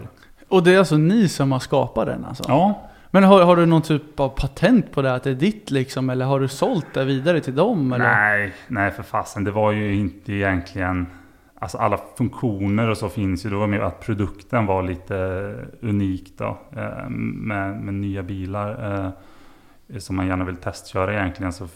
Och 0.48 0.62
det 0.62 0.74
är 0.74 0.78
alltså 0.78 0.96
ni 0.96 1.28
som 1.28 1.52
har 1.52 1.58
skapat 1.58 2.06
den 2.06 2.24
alltså? 2.24 2.44
Ja. 2.48 2.82
Men 3.10 3.24
har, 3.24 3.42
har 3.42 3.56
du 3.56 3.66
någon 3.66 3.82
typ 3.82 4.20
av 4.20 4.28
patent 4.28 4.92
på 4.92 5.02
det? 5.02 5.14
Att 5.14 5.22
det 5.22 5.30
är 5.30 5.34
ditt 5.34 5.70
liksom? 5.70 6.10
Eller 6.10 6.24
har 6.24 6.40
du 6.40 6.48
sålt 6.48 6.86
det 6.94 7.04
vidare 7.04 7.40
till 7.40 7.54
dem? 7.54 7.92
Eller? 7.92 8.04
Nej, 8.04 8.52
nej 8.68 8.90
för 8.90 9.02
fasen. 9.02 9.44
Det 9.44 9.50
var 9.50 9.72
ju 9.72 9.94
inte 9.94 10.32
egentligen... 10.32 11.06
Alltså 11.58 11.78
alla 11.78 11.98
funktioner 12.18 12.88
och 12.88 12.96
så 12.96 13.08
finns 13.08 13.46
ju. 13.46 13.50
Det 13.50 13.56
var 13.56 13.66
mer 13.66 13.80
att 13.80 14.00
produkten 14.00 14.66
var 14.66 14.82
lite 14.82 15.14
unik 15.80 16.32
då. 16.36 16.58
Eh, 16.76 17.08
med, 17.08 17.80
med 17.80 17.94
nya 17.94 18.22
bilar. 18.22 19.06
Eh, 19.88 19.98
som 19.98 20.16
man 20.16 20.26
gärna 20.26 20.44
vill 20.44 20.56
testköra 20.56 21.14
egentligen. 21.14 21.52
Så 21.52 21.68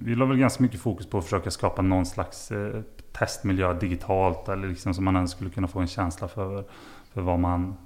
vi 0.00 0.14
la 0.14 0.24
väl 0.24 0.36
ganska 0.36 0.62
mycket 0.62 0.80
fokus 0.80 1.06
på 1.06 1.18
att 1.18 1.24
försöka 1.24 1.50
skapa 1.50 1.82
någon 1.82 2.06
slags 2.06 2.50
eh, 2.50 2.80
testmiljö 3.12 3.74
digitalt. 3.74 4.48
Eller 4.48 4.68
liksom 4.68 4.94
så 4.94 5.02
man 5.02 5.16
ändå 5.16 5.28
skulle 5.28 5.50
kunna 5.50 5.68
få 5.68 5.80
en 5.80 5.86
känsla 5.86 6.28
för, 6.28 6.64
för 7.12 7.20
vad, 7.20 7.38
man, 7.38 7.76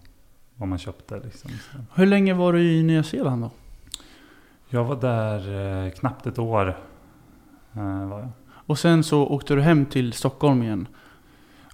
vad 0.57 0.69
man 0.69 0.79
köpte. 0.79 1.21
Liksom. 1.25 1.51
Hur 1.95 2.07
länge 2.07 2.35
var 2.35 2.53
du 2.53 2.63
i 2.63 2.83
Nya 2.83 3.03
Zeeland 3.03 3.43
då? 3.43 3.51
Jag 4.69 4.85
var 4.85 4.97
där 4.97 5.85
eh, 5.85 5.91
knappt 5.91 6.27
ett 6.27 6.39
år. 6.39 6.77
Eh, 7.73 8.09
var 8.09 8.21
jag. 8.21 8.29
Och 8.67 8.79
sen 8.79 9.05
så 9.05 9.27
åkte 9.27 9.55
du 9.55 9.63
hem 9.63 9.87
till 9.87 10.13
Stockholm 10.13 10.63
igen? 10.63 10.89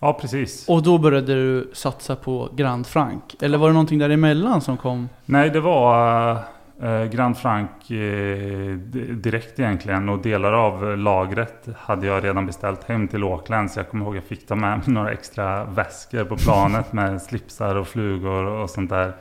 Ja, 0.01 0.13
precis. 0.13 0.69
Och 0.69 0.83
då 0.83 0.99
började 0.99 1.35
du 1.35 1.71
satsa 1.73 2.17
på 2.17 2.49
Grand 2.57 2.87
Frank? 2.87 3.43
Eller 3.43 3.59
var 3.59 3.69
det 3.69 3.73
någonting 3.73 3.99
däremellan 3.99 4.61
som 4.61 4.77
kom? 4.77 5.09
Nej, 5.25 5.51
det 5.51 5.61
var 5.61 6.39
Eh, 6.83 7.05
Grand 7.05 7.37
Frank 7.37 7.91
eh, 7.91 8.77
direkt 9.17 9.59
egentligen 9.59 10.09
och 10.09 10.19
delar 10.19 10.53
av 10.53 10.99
lagret 10.99 11.69
hade 11.77 12.07
jag 12.07 12.25
redan 12.25 12.47
beställt 12.47 12.85
hem 12.85 13.09
till 13.09 13.23
Auckland. 13.23 13.71
Så 13.71 13.79
jag 13.79 13.89
kommer 13.89 14.05
ihåg 14.05 14.17
att 14.17 14.23
jag 14.23 14.39
fick 14.39 14.47
ta 14.47 14.55
med 14.55 14.79
mig 14.79 14.87
några 14.95 15.13
extra 15.13 15.65
väskor 15.65 16.25
på 16.25 16.37
planet 16.37 16.93
med 16.93 17.23
slipsar 17.23 17.75
och 17.75 17.89
flugor 17.89 18.45
och 18.45 18.71
sånt 18.71 18.91
där. 18.91 19.13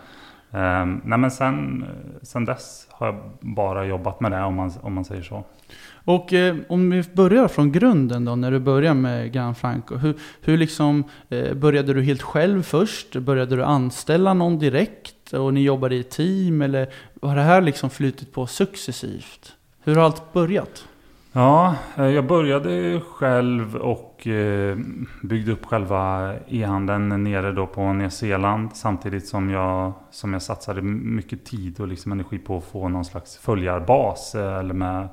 Ehm, 0.52 1.02
nej 1.04 1.18
men 1.18 1.32
sen, 1.32 1.86
sen 2.22 2.46
dess 2.46 2.88
har 2.92 3.08
jag 3.08 3.16
bara 3.40 3.86
jobbat 3.86 4.20
med 4.20 4.32
det 4.32 4.44
om 4.44 4.56
man, 4.56 4.72
om 4.82 4.94
man 4.94 5.06
säger 5.06 5.24
så. 5.24 5.44
Och 6.06 6.34
eh, 6.34 6.56
om 6.70 6.90
vi 6.90 7.04
börjar 7.14 7.48
från 7.48 7.72
grunden 7.72 8.26
då, 8.26 8.36
när 8.36 8.52
du 8.52 8.60
börjar 8.60 8.94
med 8.94 9.34
Grand 9.34 9.58
Franco. 9.58 9.96
Hur, 9.96 10.16
hur 10.42 10.58
liksom, 10.58 11.04
eh, 11.30 11.54
började 11.54 11.94
du 11.94 12.02
helt 12.02 12.22
själv 12.22 12.64
först? 12.64 13.16
Började 13.16 13.56
du 13.56 13.64
anställa 13.64 14.34
någon 14.34 14.60
direkt? 14.60 15.17
Och 15.34 15.54
ni 15.54 15.64
jobbade 15.64 15.96
i 15.96 16.04
team? 16.04 16.62
Eller 16.62 16.88
har 17.22 17.36
det 17.36 17.42
här 17.42 17.62
liksom 17.62 17.90
flutit 17.90 18.34
på 18.34 18.48
successivt? 18.48 19.56
Hur 19.84 19.96
har 19.96 20.04
allt 20.04 20.34
börjat? 20.34 20.88
Ja, 21.38 21.76
eh, 21.98 22.06
jag 22.06 22.28
började 22.28 23.02
själv 23.12 23.76
och 23.76 24.28
eh, 24.28 24.78
byggde 25.24 25.52
upp 25.52 25.66
själva 25.66 26.34
e-handeln 26.48 27.24
nere 27.24 27.52
då 27.52 27.68
på 27.68 27.94
Nya 27.94 28.10
Zeeland. 28.10 28.70
Samtidigt 28.74 29.28
som 29.28 29.50
jag, 29.50 29.94
som 30.12 30.34
jag 30.34 30.42
satsade 30.42 30.82
mycket 30.82 31.46
tid 31.46 31.80
och 31.80 31.88
liksom 31.88 32.12
energi 32.12 32.38
på 32.38 32.58
att 32.58 32.64
få 32.64 32.90
någon 32.90 33.06
slags 33.06 33.38
följarbas. 33.38 34.36
Eh, 34.36 34.58
eller 34.60 34.74
med, 34.74 35.10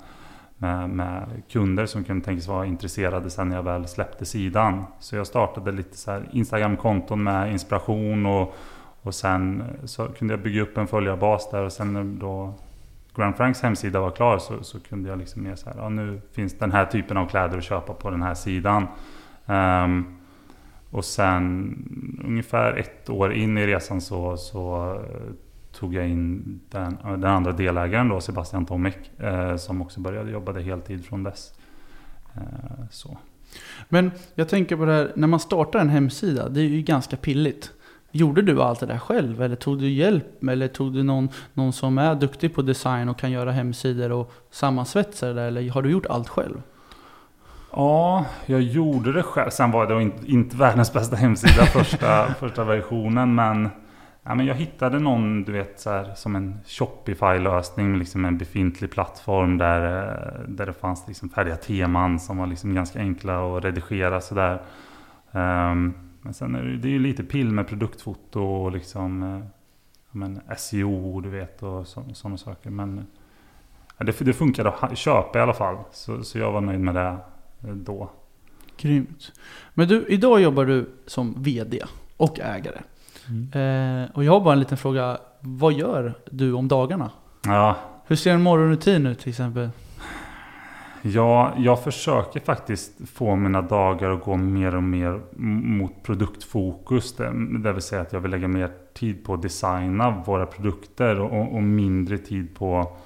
med, 0.56 0.90
med 0.90 1.42
kunder 1.50 1.86
som 1.86 2.04
kunde 2.04 2.24
tänkas 2.24 2.48
vara 2.48 2.66
intresserade 2.66 3.30
sen 3.30 3.48
när 3.48 3.56
jag 3.56 3.62
väl 3.62 3.88
släppte 3.88 4.24
sidan. 4.24 4.84
Så 5.00 5.16
jag 5.16 5.26
startade 5.26 5.72
lite 5.72 5.96
så 5.96 6.22
Instagram-konton 6.32 7.22
med 7.22 7.52
inspiration 7.52 8.26
och, 8.26 8.56
och 9.04 9.14
sen 9.14 9.60
eh, 9.60 9.84
så 9.84 10.08
kunde 10.08 10.34
jag 10.34 10.42
bygga 10.42 10.62
upp 10.62 10.78
en 10.78 10.86
följarbas 10.86 11.50
där 11.50 11.62
och 11.62 11.72
sen 11.72 12.18
då 12.18 12.54
Grand 13.16 13.36
Franks 13.36 13.62
hemsida 13.62 14.00
var 14.00 14.10
klar 14.10 14.38
så, 14.38 14.62
så 14.62 14.80
kunde 14.80 15.08
jag 15.08 15.18
liksom 15.18 15.42
mer 15.42 15.54
så 15.54 15.70
här, 15.70 15.76
ja, 15.78 15.88
nu 15.88 16.20
finns 16.32 16.58
den 16.58 16.72
här 16.72 16.86
typen 16.86 17.16
av 17.16 17.26
kläder 17.26 17.58
att 17.58 17.64
köpa 17.64 17.94
på 17.94 18.10
den 18.10 18.22
här 18.22 18.34
sidan. 18.34 18.86
Um, 19.46 20.18
och 20.90 21.04
sen 21.04 21.74
ungefär 22.24 22.72
ett 22.76 23.10
år 23.10 23.32
in 23.32 23.58
i 23.58 23.66
resan 23.66 24.00
så, 24.00 24.36
så 24.36 24.94
eh, 24.94 25.34
tog 25.72 25.94
jag 25.94 26.08
in 26.08 26.60
den, 26.70 26.98
den 27.02 27.24
andra 27.24 27.52
delägaren 27.52 28.08
då, 28.08 28.20
Sebastian 28.20 28.66
Tomek, 28.66 29.20
eh, 29.20 29.56
som 29.56 29.82
också 29.82 30.00
började 30.00 30.30
jobba 30.30 30.52
heltid 30.52 31.04
från 31.04 31.22
dess. 31.22 31.54
Eh, 32.34 32.42
så. 32.90 33.18
Men 33.88 34.10
jag 34.34 34.48
tänker 34.48 34.76
på 34.76 34.84
det 34.84 34.92
här, 34.92 35.12
när 35.14 35.26
man 35.26 35.40
startar 35.40 35.78
en 35.78 35.88
hemsida, 35.88 36.48
det 36.48 36.60
är 36.60 36.64
ju 36.64 36.82
ganska 36.82 37.16
pilligt. 37.16 37.72
Gjorde 38.16 38.42
du 38.42 38.62
allt 38.62 38.80
det 38.80 38.86
där 38.86 38.98
själv 38.98 39.42
eller 39.42 39.56
tog 39.56 39.78
du 39.78 39.88
hjälp? 39.88 40.44
Eller 40.44 40.68
tog 40.68 40.92
du 40.92 41.02
någon, 41.02 41.28
någon 41.54 41.72
som 41.72 41.98
är 41.98 42.14
duktig 42.14 42.54
på 42.54 42.62
design 42.62 43.08
och 43.08 43.18
kan 43.18 43.30
göra 43.30 43.52
hemsidor 43.52 44.12
och 44.12 44.32
sammansvetsa 44.50 45.26
det 45.26 45.32
där? 45.32 45.46
Eller 45.46 45.70
har 45.70 45.82
du 45.82 45.90
gjort 45.90 46.06
allt 46.06 46.28
själv? 46.28 46.62
Ja, 47.72 48.24
jag 48.46 48.62
gjorde 48.62 49.12
det 49.12 49.22
själv. 49.22 49.50
Sen 49.50 49.70
var 49.70 49.86
det 49.86 50.02
inte, 50.02 50.30
inte 50.30 50.56
världens 50.56 50.92
bästa 50.92 51.16
hemsida 51.16 51.66
första, 51.72 52.34
första 52.34 52.64
versionen. 52.64 53.34
Men, 53.34 53.68
ja, 54.22 54.34
men 54.34 54.46
jag 54.46 54.54
hittade 54.54 54.98
någon, 54.98 55.44
du 55.44 55.52
vet, 55.52 55.80
så 55.80 55.90
här, 55.90 56.14
som 56.14 56.36
en 56.36 56.58
Shopify-lösning. 56.66 57.98
Liksom 57.98 58.24
en 58.24 58.38
befintlig 58.38 58.90
plattform 58.90 59.58
där, 59.58 60.02
eh, 60.02 60.48
där 60.48 60.66
det 60.66 60.72
fanns 60.72 61.08
liksom 61.08 61.28
färdiga 61.28 61.56
teman 61.56 62.20
som 62.20 62.38
var 62.38 62.46
liksom 62.46 62.74
ganska 62.74 62.98
enkla 62.98 63.56
att 63.56 63.64
redigera. 63.64 64.20
Sådär. 64.20 64.62
Um, 65.32 65.40
ehm, 65.40 65.94
men 66.24 66.34
sen 66.34 66.54
är 66.54 66.62
det, 66.62 66.76
det 66.76 66.88
är 66.88 66.92
ju 66.92 66.98
lite 66.98 67.24
pill 67.24 67.50
med 67.50 67.68
produktfoto 67.68 68.40
och 68.40 68.72
liksom 68.72 69.22
eh, 69.22 69.44
men 70.10 70.40
SEO 70.56 71.20
du 71.20 71.28
vet 71.28 71.62
och 71.62 71.86
sådana 71.86 72.36
saker. 72.36 72.70
Men 72.70 73.06
ja, 73.98 74.04
det, 74.04 74.20
det 74.20 74.32
funkade 74.32 74.70
att 74.70 74.98
köpa 74.98 75.38
i 75.38 75.42
alla 75.42 75.54
fall. 75.54 75.76
Så, 75.92 76.22
så 76.22 76.38
jag 76.38 76.52
var 76.52 76.60
nöjd 76.60 76.80
med 76.80 76.94
det 76.94 77.16
eh, 77.68 77.74
då. 77.74 78.10
Grymt. 78.76 79.32
Men 79.74 79.88
du, 79.88 80.06
idag 80.08 80.40
jobbar 80.40 80.64
du 80.64 80.90
som 81.06 81.42
VD 81.42 81.82
och 82.16 82.40
ägare. 82.40 82.80
Mm. 83.28 84.02
Eh, 84.02 84.10
och 84.16 84.24
jag 84.24 84.32
har 84.32 84.40
bara 84.40 84.52
en 84.52 84.60
liten 84.60 84.78
fråga. 84.78 85.18
Vad 85.40 85.72
gör 85.72 86.14
du 86.30 86.52
om 86.52 86.68
dagarna? 86.68 87.10
Ja. 87.44 87.76
Hur 88.06 88.16
ser 88.16 88.32
en 88.32 88.42
morgonrutin 88.42 89.06
ut 89.06 89.18
till 89.18 89.30
exempel? 89.30 89.70
Ja, 91.06 91.54
jag 91.58 91.82
försöker 91.82 92.40
faktiskt 92.40 93.08
få 93.08 93.36
mina 93.36 93.62
dagar 93.62 94.10
att 94.10 94.24
gå 94.24 94.36
mer 94.36 94.76
och 94.76 94.82
mer 94.82 95.20
mot 95.36 96.02
produktfokus. 96.02 97.16
Det 97.62 97.72
vill 97.72 97.82
säga 97.82 98.02
att 98.02 98.12
jag 98.12 98.20
vill 98.20 98.30
lägga 98.30 98.48
mer 98.48 98.70
tid 98.94 99.24
på 99.24 99.34
att 99.34 99.42
designa 99.42 100.22
våra 100.26 100.46
produkter 100.46 101.20
och, 101.20 101.54
och 101.54 101.62
mindre 101.62 102.18
tid 102.18 102.54
på 102.54 102.96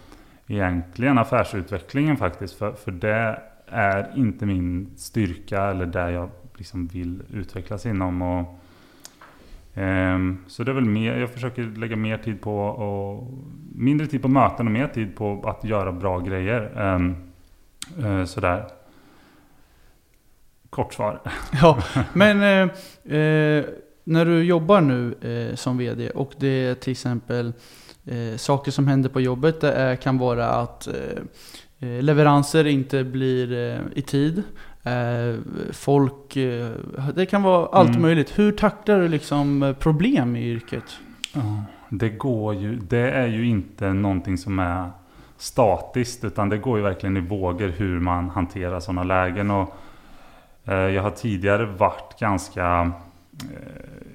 egentligen 0.46 1.18
affärsutvecklingen 1.18 2.16
faktiskt. 2.16 2.58
För, 2.58 2.72
för 2.72 2.90
det 2.90 3.42
är 3.66 4.12
inte 4.16 4.46
min 4.46 4.90
styrka 4.96 5.62
eller 5.62 5.86
där 5.86 6.08
jag 6.08 6.30
liksom 6.56 6.86
vill 6.86 7.22
utvecklas 7.32 7.86
inom. 7.86 8.22
Och, 8.22 8.58
um, 9.74 10.38
så 10.46 10.64
det 10.64 10.70
är 10.70 10.74
väl 10.74 10.84
mer, 10.84 11.16
jag 11.16 11.30
försöker 11.30 11.62
lägga 11.62 11.96
mer 11.96 12.18
tid 12.18 12.40
på 12.40 12.58
och 12.58 13.34
mindre 13.74 14.06
tid 14.06 14.22
på 14.22 14.28
möten 14.28 14.66
och 14.66 14.72
mer 14.72 14.86
tid 14.86 15.16
på 15.16 15.42
att 15.44 15.64
göra 15.64 15.92
bra 15.92 16.18
grejer. 16.18 16.94
Um, 16.94 17.27
Eh, 18.04 18.24
sådär. 18.24 18.66
Kort 20.70 20.94
svar. 20.94 21.20
Ja, 21.62 21.82
men 22.12 22.42
eh, 22.42 23.16
eh, 23.18 23.64
när 24.04 24.24
du 24.24 24.42
jobbar 24.42 24.80
nu 24.80 25.14
eh, 25.20 25.56
som 25.56 25.78
VD 25.78 26.10
och 26.10 26.32
det 26.38 26.66
är 26.66 26.74
till 26.74 26.90
exempel 26.90 27.52
eh, 28.04 28.36
saker 28.36 28.70
som 28.70 28.88
händer 28.88 29.08
på 29.08 29.20
jobbet. 29.20 29.60
Det 29.60 29.72
är, 29.72 29.96
kan 29.96 30.18
vara 30.18 30.48
att 30.48 30.86
eh, 30.86 32.02
leveranser 32.02 32.66
inte 32.66 33.04
blir 33.04 33.52
i 33.94 34.02
tid. 34.02 34.42
folk, 35.72 36.34
det 37.14 37.26
kan 37.26 37.42
vara 37.42 37.66
allt 37.66 37.88
mm. 37.88 38.02
möjligt. 38.02 38.38
Hur 38.38 38.52
tacklar 38.52 39.00
du 39.00 39.08
liksom 39.08 39.74
problem 39.78 40.36
i 40.36 40.50
yrket? 40.50 40.84
Det 41.88 42.08
går 42.08 42.54
ju, 42.54 42.76
det 42.76 43.10
är 43.10 43.26
ju 43.26 43.46
inte 43.46 43.92
någonting 43.92 44.38
som 44.38 44.58
är 44.58 44.90
statiskt 45.38 46.24
utan 46.24 46.48
det 46.48 46.58
går 46.58 46.78
ju 46.78 46.84
verkligen 46.84 47.16
i 47.16 47.20
vågor 47.20 47.68
hur 47.68 48.00
man 48.00 48.30
hanterar 48.30 48.80
sådana 48.80 49.04
lägen. 49.04 49.50
Och, 49.50 49.76
eh, 50.64 50.74
jag 50.74 51.02
har 51.02 51.10
tidigare 51.10 51.64
varit 51.66 52.20
ganska 52.20 52.92
eh, 53.40 54.07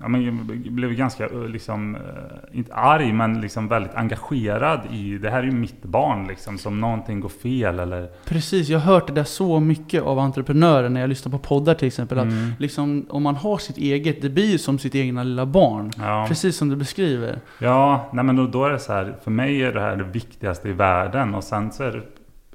ja, 0.00 0.08
men 0.08 0.24
jag 0.24 0.34
blev 0.72 0.92
ganska, 0.92 1.24
eh, 1.24 1.48
liksom, 1.48 1.94
eh, 1.94 2.58
inte 2.58 2.74
arg, 2.74 3.12
men 3.12 3.40
liksom 3.40 3.68
väldigt 3.68 3.94
engagerad 3.94 4.80
i, 4.90 5.18
det 5.18 5.30
här 5.30 5.38
är 5.38 5.42
ju 5.42 5.52
mitt 5.52 5.82
barn 5.82 6.26
liksom, 6.26 6.58
som 6.58 6.80
någonting 6.80 7.20
går 7.20 7.28
fel 7.28 7.78
eller... 7.78 8.08
Precis, 8.24 8.68
jag 8.68 8.78
har 8.78 8.94
hört 8.94 9.06
det 9.06 9.12
där 9.12 9.24
så 9.24 9.60
mycket 9.60 10.02
av 10.02 10.18
entreprenörer 10.18 10.88
när 10.88 11.00
jag 11.00 11.08
lyssnar 11.08 11.32
på 11.32 11.38
poddar 11.38 11.74
till 11.74 11.88
exempel. 11.88 12.18
Mm. 12.18 12.52
Att 12.52 12.60
liksom, 12.60 13.06
om 13.08 13.22
man 13.22 13.36
har 13.36 13.58
sitt 13.58 13.78
eget, 13.78 14.22
det 14.22 14.30
blir 14.30 14.50
ju 14.52 14.58
som 14.58 14.78
sitt 14.78 14.94
egna 14.94 15.22
lilla 15.22 15.46
barn. 15.46 15.90
Ja. 15.98 16.24
Precis 16.28 16.56
som 16.56 16.68
du 16.68 16.76
beskriver. 16.76 17.40
Ja, 17.58 18.10
nej 18.12 18.24
men 18.24 18.36
då, 18.36 18.46
då 18.46 18.64
är 18.64 18.70
det 18.70 18.78
så 18.78 18.92
här, 18.92 19.14
för 19.24 19.30
mig 19.30 19.62
är 19.62 19.72
det 19.72 19.80
här 19.80 19.96
det 19.96 20.04
viktigaste 20.04 20.68
i 20.68 20.72
världen 20.72 21.34
och 21.34 21.44
sen 21.44 21.72
så 21.72 21.82
är 21.82 21.90
det 21.90 22.02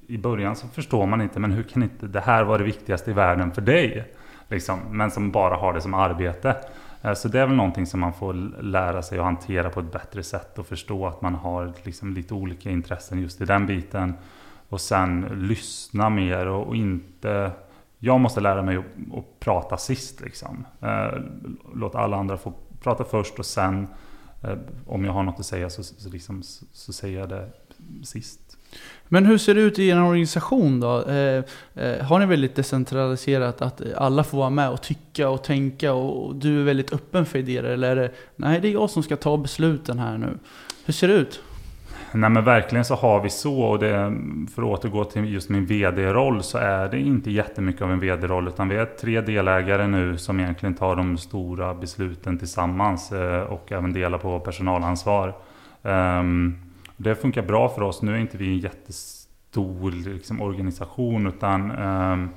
i 0.08 0.18
början 0.18 0.56
så 0.56 0.68
förstår 0.68 1.06
man 1.06 1.22
inte, 1.22 1.40
men 1.40 1.52
hur 1.52 1.64
kan 1.64 1.84
inte 1.84 2.08
det 2.08 2.20
här 2.20 2.44
vara 2.44 2.58
det 2.58 2.64
viktigaste 2.64 3.12
i 3.12 3.14
världen 3.14 3.52
för 3.52 3.62
dig? 3.62 4.14
Liksom, 4.50 4.80
men 4.90 5.12
som 5.12 5.32
bara 5.32 5.56
har 5.56 5.74
det 5.74 5.82
som 5.82 5.94
arbete. 5.94 6.56
Eh, 7.02 7.14
så 7.14 7.28
det 7.28 7.40
är 7.40 7.46
väl 7.46 7.56
någonting 7.56 7.86
som 7.86 8.00
man 8.00 8.14
får 8.14 8.34
lära 8.62 9.02
sig 9.02 9.20
att 9.20 9.26
hantera 9.26 9.70
på 9.70 9.80
ett 9.80 9.92
bättre 9.92 10.24
sätt 10.24 10.60
och 10.60 10.68
förstå 10.68 11.08
att 11.08 11.22
man 11.22 11.36
har 11.36 11.74
liksom 11.84 12.14
lite 12.14 12.34
olika 12.34 12.70
intressen 12.70 13.22
just 13.22 13.42
i 13.42 13.46
den 13.46 13.66
biten. 13.66 14.14
Och 14.70 14.82
sen 14.82 15.22
lyssna 15.36 16.10
mer 16.10 16.48
och, 16.48 16.76
inte... 16.76 17.52
Jag 18.00 18.20
måste 18.20 18.42
lära 18.42 18.62
mig 18.62 18.78
att, 18.78 19.18
att 19.18 19.40
prata 19.40 19.78
sist 19.78 20.22
liksom. 20.22 20.66
Eh, 20.82 21.22
låt 21.76 21.96
alla 21.96 22.18
andra 22.18 22.38
få 22.38 22.54
prata 22.82 23.04
först 23.04 23.40
och 23.40 23.46
sen 23.46 23.88
eh, 24.44 24.58
om 24.86 25.06
jag 25.06 25.14
har 25.14 25.24
något 25.24 25.40
att 25.40 25.46
säga 25.46 25.70
så, 25.70 25.84
så, 25.84 26.10
liksom, 26.10 26.44
så, 26.44 26.66
så 26.72 26.94
säger 26.94 27.20
jag 27.20 27.30
det 27.30 27.50
sist. 28.04 28.47
Men 29.10 29.26
hur 29.26 29.38
ser 29.38 29.56
det 29.56 29.62
ut 29.62 29.80
i 29.80 29.88
er 29.88 30.04
organisation 30.04 30.80
då? 30.80 31.04
Eh, 31.04 31.44
eh, 31.76 32.06
har 32.06 32.20
ni 32.20 32.26
väldigt 32.26 32.56
decentraliserat 32.56 33.62
att 33.62 33.82
alla 33.96 34.24
får 34.24 34.38
vara 34.38 34.50
med 34.50 34.70
och 34.70 34.82
tycka 34.82 35.30
och 35.30 35.44
tänka 35.44 35.94
och 35.94 36.36
du 36.36 36.60
är 36.60 36.64
väldigt 36.64 36.94
öppen 36.94 37.26
för 37.26 37.40
idéer? 37.40 37.64
Eller 37.64 37.92
är 37.92 37.96
det, 37.96 38.12
nej 38.36 38.60
det 38.62 38.68
är 38.68 38.72
jag 38.72 38.90
som 38.90 39.04
ska 39.04 39.16
ta 39.16 39.38
besluten 39.38 40.00
här 40.00 40.18
nu. 40.18 40.38
Hur 40.86 40.94
ser 40.94 41.08
det 41.08 41.14
ut? 41.14 41.42
Nej 42.12 42.30
men 42.30 42.44
verkligen 42.44 42.86
så 42.86 42.96
har 42.96 43.22
vi 43.24 43.30
så 43.30 43.62
och 43.62 43.80
det, 43.80 44.18
för 44.56 44.62
att 44.62 44.68
återgå 44.68 45.04
till 45.04 45.34
just 45.34 45.50
min 45.50 45.66
VD-roll 45.66 46.44
så 46.44 46.58
är 46.58 46.90
det 46.90 47.00
inte 47.00 47.32
jättemycket 47.32 47.82
av 47.82 47.92
en 47.92 48.00
VD-roll 48.00 48.48
utan 48.48 48.70
vi 48.70 48.76
är 48.76 48.86
tre 48.86 49.22
delägare 49.22 49.88
nu 49.88 50.18
som 50.18 50.40
egentligen 50.40 50.76
tar 50.76 50.96
de 50.96 51.18
stora 51.18 51.74
besluten 51.74 52.38
tillsammans 52.38 53.12
eh, 53.12 53.42
och 53.42 53.72
även 53.72 53.94
delar 53.94 54.18
på 54.18 54.40
personalansvar. 54.40 55.34
Um, 55.82 56.67
det 56.98 57.16
funkar 57.16 57.42
bra 57.42 57.70
för 57.70 57.82
oss. 57.82 58.02
Nu 58.02 58.14
är 58.14 58.18
inte 58.18 58.38
vi 58.38 58.48
en 58.48 58.60
jättestor 58.60 59.92
liksom, 59.92 60.42
organisation 60.42 61.28
utan 61.28 61.72
ehm, 61.72 62.30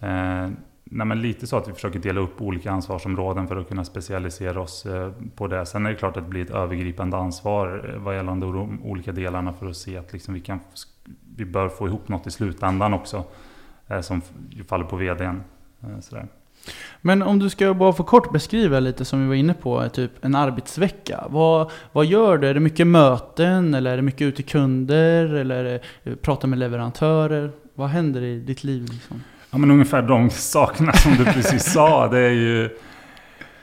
eh, 0.00 0.50
nej, 0.84 1.06
men 1.06 1.22
lite 1.22 1.46
så 1.46 1.56
att 1.56 1.68
vi 1.68 1.72
försöker 1.72 1.98
dela 1.98 2.20
upp 2.20 2.42
olika 2.42 2.70
ansvarsområden 2.70 3.48
för 3.48 3.56
att 3.56 3.68
kunna 3.68 3.84
specialisera 3.84 4.60
oss 4.60 4.86
eh, 4.86 5.12
på 5.36 5.46
det. 5.46 5.66
Sen 5.66 5.86
är 5.86 5.90
det 5.90 5.96
klart 5.96 6.16
att 6.16 6.24
det 6.24 6.30
blir 6.30 6.42
ett 6.42 6.50
övergripande 6.50 7.16
ansvar 7.16 7.90
eh, 7.94 8.00
vad 8.00 8.16
gäller 8.16 8.30
de 8.30 8.82
olika 8.82 9.12
delarna 9.12 9.52
för 9.52 9.66
att 9.66 9.76
se 9.76 9.96
att 9.96 10.12
liksom, 10.12 10.34
vi, 10.34 10.40
kan, 10.40 10.60
vi 11.36 11.44
bör 11.44 11.68
få 11.68 11.88
ihop 11.88 12.08
något 12.08 12.26
i 12.26 12.30
slutändan 12.30 12.94
också 12.94 13.24
eh, 13.88 14.00
som 14.00 14.22
faller 14.68 14.84
på 14.84 14.96
vdn. 14.96 15.42
Sådär. 16.00 16.26
Men 17.00 17.22
om 17.22 17.38
du 17.38 17.50
ska 17.50 17.74
bara 17.74 17.92
få 17.92 18.02
kort 18.02 18.32
beskriva 18.32 18.80
lite 18.80 19.04
som 19.04 19.22
vi 19.22 19.28
var 19.28 19.34
inne 19.34 19.54
på, 19.54 19.88
typ 19.88 20.24
en 20.24 20.34
arbetsvecka. 20.34 21.24
Vad, 21.30 21.70
vad 21.92 22.06
gör 22.06 22.38
du? 22.38 22.48
Är 22.48 22.54
det 22.54 22.60
mycket 22.60 22.86
möten 22.86 23.74
eller 23.74 23.92
är 23.92 23.96
det 23.96 24.02
mycket 24.02 24.22
ute 24.22 24.36
till 24.36 24.44
kunder 24.44 25.34
eller 25.34 25.64
är 25.64 25.80
det 26.02 26.16
prata 26.16 26.46
med 26.46 26.58
leverantörer? 26.58 27.50
Vad 27.74 27.88
händer 27.88 28.22
i 28.22 28.40
ditt 28.40 28.64
liv? 28.64 28.88
Liksom? 28.92 29.22
Ja 29.50 29.58
men 29.58 29.70
ungefär 29.70 30.02
de 30.02 30.30
sakerna 30.30 30.92
som 30.92 31.12
du 31.12 31.24
precis 31.24 31.72
sa. 31.72 32.08
Det 32.08 32.18
är 32.18 32.30
ju... 32.30 32.70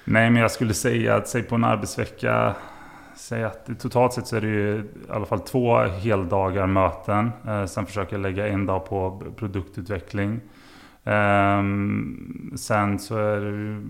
Nej 0.05 0.29
men 0.29 0.41
jag 0.41 0.51
skulle 0.51 0.73
säga 0.73 1.15
att 1.15 1.27
säg 1.27 1.43
på 1.43 1.55
en 1.55 1.63
arbetsvecka 1.63 2.55
Säg 3.21 3.43
att 3.43 3.79
totalt 3.79 4.13
sett 4.13 4.27
så 4.27 4.35
är 4.35 4.41
det 4.41 4.47
ju 4.47 4.75
i 4.77 5.11
alla 5.11 5.25
fall 5.25 5.39
två 5.39 5.77
heldagar 5.77 6.67
möten. 6.67 7.31
Eh, 7.47 7.65
sen 7.65 7.85
försöker 7.85 8.13
jag 8.13 8.21
lägga 8.21 8.47
en 8.47 8.65
dag 8.65 8.85
på 8.85 9.23
produktutveckling. 9.35 10.41
Um, 11.03 12.53
sen 12.55 12.99
så 12.99 13.17
är 13.17 13.41
det 13.41 13.81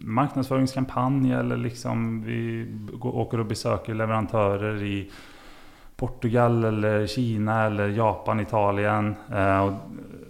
marknadsföringskampanj 0.00 1.32
eller 1.32 1.56
liksom 1.56 2.22
vi 2.22 2.68
åker 3.00 3.40
och 3.40 3.46
besöker 3.46 3.94
leverantörer 3.94 4.82
i 4.82 5.10
Portugal 5.96 6.64
eller 6.64 7.06
Kina 7.06 7.66
eller 7.66 7.88
Japan, 7.88 8.40
Italien 8.40 9.14
uh, 9.32 9.60
och 9.60 9.72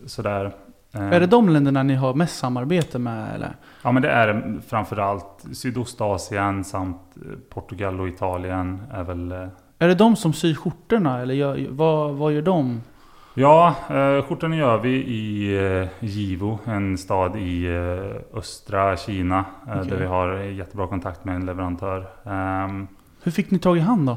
sådär. 0.07 0.53
Ehm. 0.93 1.13
Är 1.13 1.21
det 1.21 1.27
de 1.27 1.49
länderna 1.49 1.83
ni 1.83 1.95
har 1.95 2.15
mest 2.15 2.39
samarbete 2.39 2.99
med 2.99 3.35
eller? 3.35 3.57
Ja 3.83 3.93
men 3.93 4.03
det 4.03 4.11
är 4.11 4.61
framförallt 4.69 5.45
Sydostasien 5.53 6.65
samt 6.65 7.17
eh, 7.17 7.39
Portugal 7.49 8.01
och 8.01 8.09
Italien 8.09 8.83
är 8.93 9.03
väl... 9.03 9.33
Eh, 9.33 9.49
är 9.79 9.89
det 9.89 9.95
de 9.95 10.17
som 10.17 10.33
syr 10.33 10.55
skjortorna 10.55 11.21
eller 11.21 11.35
gör, 11.35 11.67
vad, 11.71 12.15
vad 12.15 12.33
gör 12.33 12.43
de? 12.43 12.81
Ja, 13.35 13.75
eh, 13.91 14.23
skjortan 14.23 14.53
gör 14.53 14.79
vi 14.79 14.91
i 14.91 15.57
eh, 15.81 15.89
Jivo, 16.01 16.59
en 16.65 16.99
stad 16.99 17.37
i 17.37 17.67
eh, 17.67 18.39
östra 18.39 18.97
Kina. 18.97 19.45
Eh, 19.67 19.79
okay. 19.79 19.91
Där 19.91 19.97
vi 19.97 20.07
har 20.07 20.35
jättebra 20.37 20.87
kontakt 20.87 21.25
med 21.25 21.35
en 21.35 21.47
leverantör. 21.47 22.07
Um, 22.23 22.89
Hur 23.23 23.33
fick 23.33 23.51
ni 23.51 23.59
tag 23.59 23.77
i 23.77 23.81
han 23.81 24.07
då? 24.07 24.17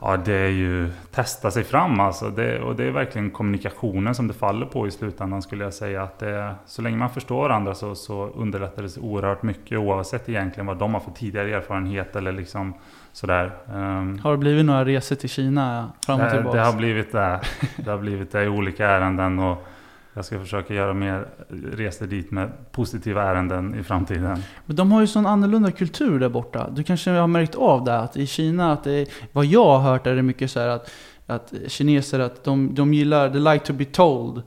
Ja, 0.00 0.16
det 0.16 0.34
är 0.34 0.48
ju 0.48 0.90
testa 1.10 1.50
sig 1.50 1.64
fram 1.64 2.00
alltså. 2.00 2.28
Det, 2.30 2.60
och 2.60 2.76
det 2.76 2.84
är 2.84 2.90
verkligen 2.90 3.30
kommunikationen 3.30 4.14
som 4.14 4.28
det 4.28 4.34
faller 4.34 4.66
på 4.66 4.86
i 4.86 4.90
slutändan 4.90 5.42
skulle 5.42 5.64
jag 5.64 5.74
säga. 5.74 6.02
Att 6.02 6.18
det, 6.18 6.54
så 6.66 6.82
länge 6.82 6.96
man 6.96 7.10
förstår 7.10 7.42
varandra 7.42 7.74
så, 7.74 7.94
så 7.94 8.26
underlättar 8.26 8.82
det 8.82 8.98
oerhört 9.00 9.42
mycket 9.42 9.78
oavsett 9.78 10.28
egentligen 10.28 10.66
vad 10.66 10.78
de 10.78 10.94
har 10.94 11.00
för 11.00 11.10
tidigare 11.10 11.56
erfarenhet 11.56 12.16
eller 12.16 12.32
liksom 12.32 12.74
sådär. 13.14 13.52
Um, 13.72 14.18
har 14.18 14.30
det 14.30 14.38
blivit 14.38 14.64
några 14.64 14.84
resor 14.84 15.16
till 15.16 15.28
Kina 15.28 15.92
fram 16.06 16.20
och 16.20 16.30
tillbaka? 16.30 16.58
Det 16.58 16.64
har 16.64 16.76
blivit 16.76 17.12
det. 17.12 17.40
Det 17.76 17.90
har 17.90 17.98
blivit 17.98 18.32
det 18.32 18.44
i 18.44 18.48
olika 18.58 18.86
ärenden. 18.86 19.38
Och 19.38 19.66
jag 20.14 20.24
ska 20.24 20.40
försöka 20.40 20.74
göra 20.74 20.94
mer 20.94 21.26
resor 21.72 22.06
dit 22.06 22.30
med 22.30 22.50
positiva 22.72 23.22
ärenden 23.22 23.74
i 23.74 23.82
framtiden. 23.82 24.42
Men 24.66 24.76
de 24.76 24.92
har 24.92 25.00
ju 25.00 25.06
sån 25.06 25.26
annorlunda 25.26 25.70
kultur 25.70 26.18
där 26.18 26.28
borta. 26.28 26.70
Du 26.70 26.82
kanske 26.82 27.10
har 27.10 27.26
märkt 27.26 27.54
av 27.54 27.84
det? 27.84 27.98
Att 27.98 28.16
i 28.16 28.26
Kina, 28.26 28.72
att 28.72 28.84
det, 28.84 29.08
vad 29.32 29.44
jag 29.44 29.64
har 29.64 29.90
hört 29.90 30.06
är 30.06 30.16
det 30.16 30.22
mycket 30.22 30.50
så 30.50 30.60
att, 30.60 30.90
att 31.26 31.52
kineser 31.66 32.20
att 32.20 32.44
de, 32.44 32.74
de 32.74 32.94
gillar, 32.94 33.30
they 33.30 33.40
like 33.40 33.66
to 33.66 33.72
be 33.72 33.84
told 33.84 34.42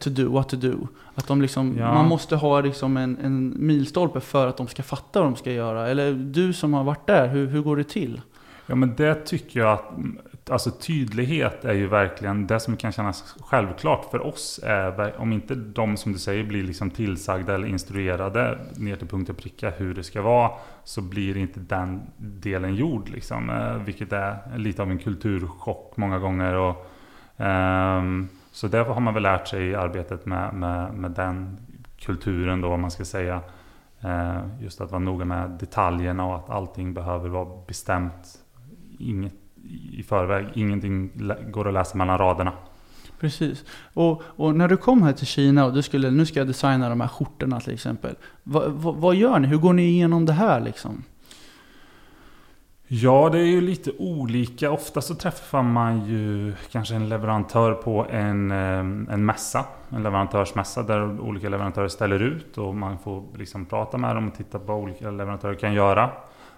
to 0.00 0.10
do 0.10 0.28
what 0.32 0.48
to 0.48 0.56
do. 0.56 0.88
Att 1.14 1.26
de 1.26 1.42
liksom, 1.42 1.76
ja. 1.78 1.94
man 1.94 2.08
måste 2.08 2.36
ha 2.36 2.60
liksom 2.60 2.96
en, 2.96 3.18
en 3.18 3.66
milstolpe 3.66 4.20
för 4.20 4.46
att 4.46 4.56
de 4.56 4.68
ska 4.68 4.82
fatta 4.82 5.20
vad 5.20 5.28
de 5.28 5.36
ska 5.36 5.52
göra. 5.52 5.88
Eller 5.88 6.12
du 6.12 6.52
som 6.52 6.74
har 6.74 6.84
varit 6.84 7.06
där, 7.06 7.28
hur, 7.28 7.46
hur 7.46 7.62
går 7.62 7.76
det 7.76 7.84
till? 7.84 8.20
Ja 8.66 8.74
men 8.74 8.94
det 8.96 9.14
tycker 9.14 9.60
jag 9.60 9.72
att 9.72 10.50
alltså 10.50 10.70
tydlighet 10.70 11.64
är 11.64 11.72
ju 11.72 11.86
verkligen 11.86 12.46
det 12.46 12.60
som 12.60 12.76
kan 12.76 12.92
kännas 12.92 13.36
självklart 13.40 14.10
för 14.10 14.26
oss. 14.26 14.60
Är, 14.62 15.20
om 15.20 15.32
inte 15.32 15.54
de 15.54 15.96
som 15.96 16.12
du 16.12 16.18
säger 16.18 16.44
blir 16.44 16.62
liksom 16.62 16.90
tillsagda 16.90 17.54
eller 17.54 17.68
instruerade 17.68 18.58
ner 18.76 18.96
till 18.96 19.08
punkt 19.08 19.30
och 19.30 19.36
pricka 19.36 19.70
hur 19.70 19.94
det 19.94 20.02
ska 20.02 20.22
vara. 20.22 20.50
Så 20.84 21.00
blir 21.02 21.36
inte 21.36 21.60
den 21.60 22.02
delen 22.16 22.74
gjord. 22.74 23.08
Liksom, 23.08 23.50
eh, 23.50 23.76
vilket 23.76 24.12
är 24.12 24.58
lite 24.58 24.82
av 24.82 24.90
en 24.90 24.98
kulturchock 24.98 25.96
många 25.96 26.18
gånger. 26.18 26.54
Och, 26.54 26.90
um, 27.36 28.28
så 28.54 28.68
därför 28.68 28.92
har 28.92 29.00
man 29.00 29.14
väl 29.14 29.22
lärt 29.22 29.48
sig 29.48 29.68
i 29.68 29.74
arbetet 29.74 30.26
med, 30.26 30.54
med, 30.54 30.94
med 30.94 31.10
den 31.10 31.58
kulturen 31.98 32.60
då, 32.60 32.68
om 32.68 32.80
man 32.80 32.90
ska 32.90 33.04
säga. 33.04 33.40
Eh, 34.00 34.36
just 34.60 34.80
att 34.80 34.90
vara 34.90 34.98
noga 34.98 35.24
med 35.24 35.50
detaljerna 35.50 36.26
och 36.26 36.36
att 36.36 36.50
allting 36.50 36.94
behöver 36.94 37.28
vara 37.28 37.48
bestämt. 37.66 38.38
Inget 38.98 39.32
i 39.92 40.02
förväg. 40.02 40.46
Ingenting 40.54 41.10
går 41.50 41.68
att 41.68 41.74
läsa 41.74 41.98
mellan 41.98 42.18
raderna. 42.18 42.52
Precis. 43.20 43.64
Och, 43.94 44.22
och, 44.26 44.54
när 44.54 44.68
du 44.68 44.76
kom 44.76 45.02
här 45.02 45.12
till 45.12 45.26
Kina 45.26 45.64
och 45.64 45.74
du 45.74 45.82
skulle, 45.82 46.10
nu 46.10 46.26
ska 46.26 46.40
jag 46.40 46.46
designa 46.46 46.88
de 46.88 47.00
här 47.00 47.08
skjortorna 47.08 47.60
till 47.60 47.74
exempel. 47.74 48.14
Va, 48.42 48.68
va, 48.68 48.92
vad 48.92 49.14
gör 49.14 49.38
ni? 49.38 49.48
Hur 49.48 49.58
går 49.58 49.72
ni 49.72 49.82
igenom 49.82 50.26
det 50.26 50.32
här 50.32 50.60
liksom? 50.60 51.02
Ja, 52.86 53.28
det 53.32 53.38
är 53.38 53.46
ju 53.46 53.60
lite 53.60 53.90
olika. 53.98 54.70
Ofta 54.70 55.00
så 55.00 55.14
träffar 55.14 55.62
man 55.62 56.06
ju 56.06 56.54
kanske 56.72 56.94
en 56.94 57.08
leverantör 57.08 57.74
på 57.74 58.06
en, 58.10 58.50
eh, 58.50 58.78
en 59.14 59.24
mässa. 59.24 59.64
En 59.90 60.02
leverantörsmässa 60.02 60.82
där 60.82 61.20
olika 61.20 61.48
leverantörer 61.48 61.88
ställer 61.88 62.22
ut 62.22 62.58
och 62.58 62.74
man 62.74 62.98
får 62.98 63.24
liksom 63.38 63.66
prata 63.66 63.98
med 63.98 64.16
dem 64.16 64.28
och 64.28 64.34
titta 64.34 64.58
på 64.58 64.64
vad 64.64 64.82
olika 64.82 65.10
leverantörer 65.10 65.54
kan 65.54 65.74
göra. 65.74 66.10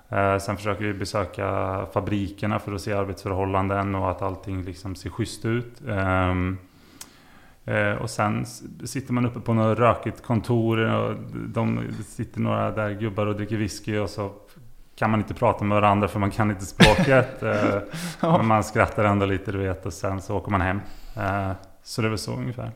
Eh, 0.09 0.39
sen 0.39 0.57
försöker 0.57 0.85
vi 0.85 0.95
besöka 0.95 1.87
fabrikerna 1.93 2.59
för 2.59 2.73
att 2.73 2.81
se 2.81 2.93
arbetsförhållanden 2.93 3.95
och 3.95 4.11
att 4.11 4.23
allting 4.23 4.63
liksom 4.63 4.95
ser 4.95 5.11
schysst 5.11 5.45
ut. 5.45 5.83
Ehm, 5.89 6.59
eh, 7.65 7.93
och 7.93 8.11
sen 8.11 8.47
sitter 8.85 9.13
man 9.13 9.27
uppe 9.27 9.41
på 9.41 9.55
något 9.55 9.79
rökigt 9.79 10.23
kontor 10.23 10.79
och 10.79 11.17
de 11.49 11.81
sitter 12.07 12.41
några 12.41 12.71
där 12.71 12.91
gubbar 12.91 13.27
och 13.27 13.37
dricker 13.37 13.57
whisky 13.57 13.99
och 13.99 14.11
så 14.11 14.31
kan 14.97 15.11
man 15.11 15.21
inte 15.21 15.35
prata 15.35 15.65
med 15.65 15.75
varandra 15.75 16.09
för 16.09 16.19
man 16.19 16.31
kan 16.31 16.51
inte 16.51 16.67
språket. 16.67 17.43
Eh, 18.23 18.37
men 18.39 18.47
man 18.47 18.65
skrattar 18.65 19.05
ändå 19.05 19.27
lite 19.27 19.53
du 19.53 19.59
vet 19.59 19.87
och 19.87 19.93
sen 19.93 20.23
så 20.23 20.37
åker 20.37 20.51
man 20.51 20.61
hem. 20.61 20.81
Så 21.87 22.03
det 22.03 22.09
är 22.09 22.11
väl 22.11 22.19
så 22.19 22.33
ungefär. 22.33 22.71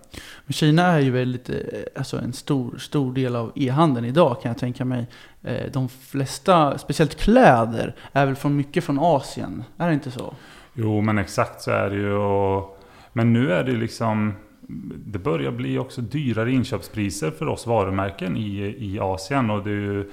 Men 0.46 0.52
Kina 0.52 0.83
är 0.83 0.98
ju 0.98 1.11
väldigt, 1.11 1.50
eh, 1.50 1.56
alltså 1.96 2.18
en 2.18 2.33
stor, 2.33 2.78
stor 2.78 3.14
del 3.14 3.37
av 3.37 3.52
e-handeln 3.54 4.06
idag 4.06 4.42
kan 4.42 4.50
jag 4.50 4.59
tänka 4.59 4.85
mig. 4.85 5.06
Eh, 5.42 5.72
de 5.72 5.88
flesta, 5.88 6.78
speciellt 6.78 7.14
kläder, 7.14 7.96
är 8.12 8.26
väl 8.26 8.35
från 8.37 8.56
mycket 8.56 8.85
från 8.85 8.98
Asien? 8.98 9.64
Är 9.76 9.88
det 9.88 9.94
inte 9.94 10.11
så? 10.11 10.35
Jo, 10.74 11.00
men 11.00 11.18
exakt 11.18 11.62
så 11.62 11.70
är 11.70 11.90
det 11.90 11.96
ju. 11.96 12.12
Och, 12.12 12.78
men 13.12 13.33
nu 13.33 13.52
är 13.52 13.64
det 13.64 13.72
liksom, 13.72 14.35
det 15.06 15.18
börjar 15.18 15.52
bli 15.52 15.78
också 15.78 16.00
dyrare 16.00 16.52
inköpspriser 16.52 17.30
för 17.30 17.46
oss 17.46 17.66
varumärken 17.66 18.37
i, 18.37 18.76
i 18.78 18.98
Asien. 19.00 19.50
Och 19.50 19.64
det 19.64 19.70
är 19.70 19.74
ju, 19.74 20.11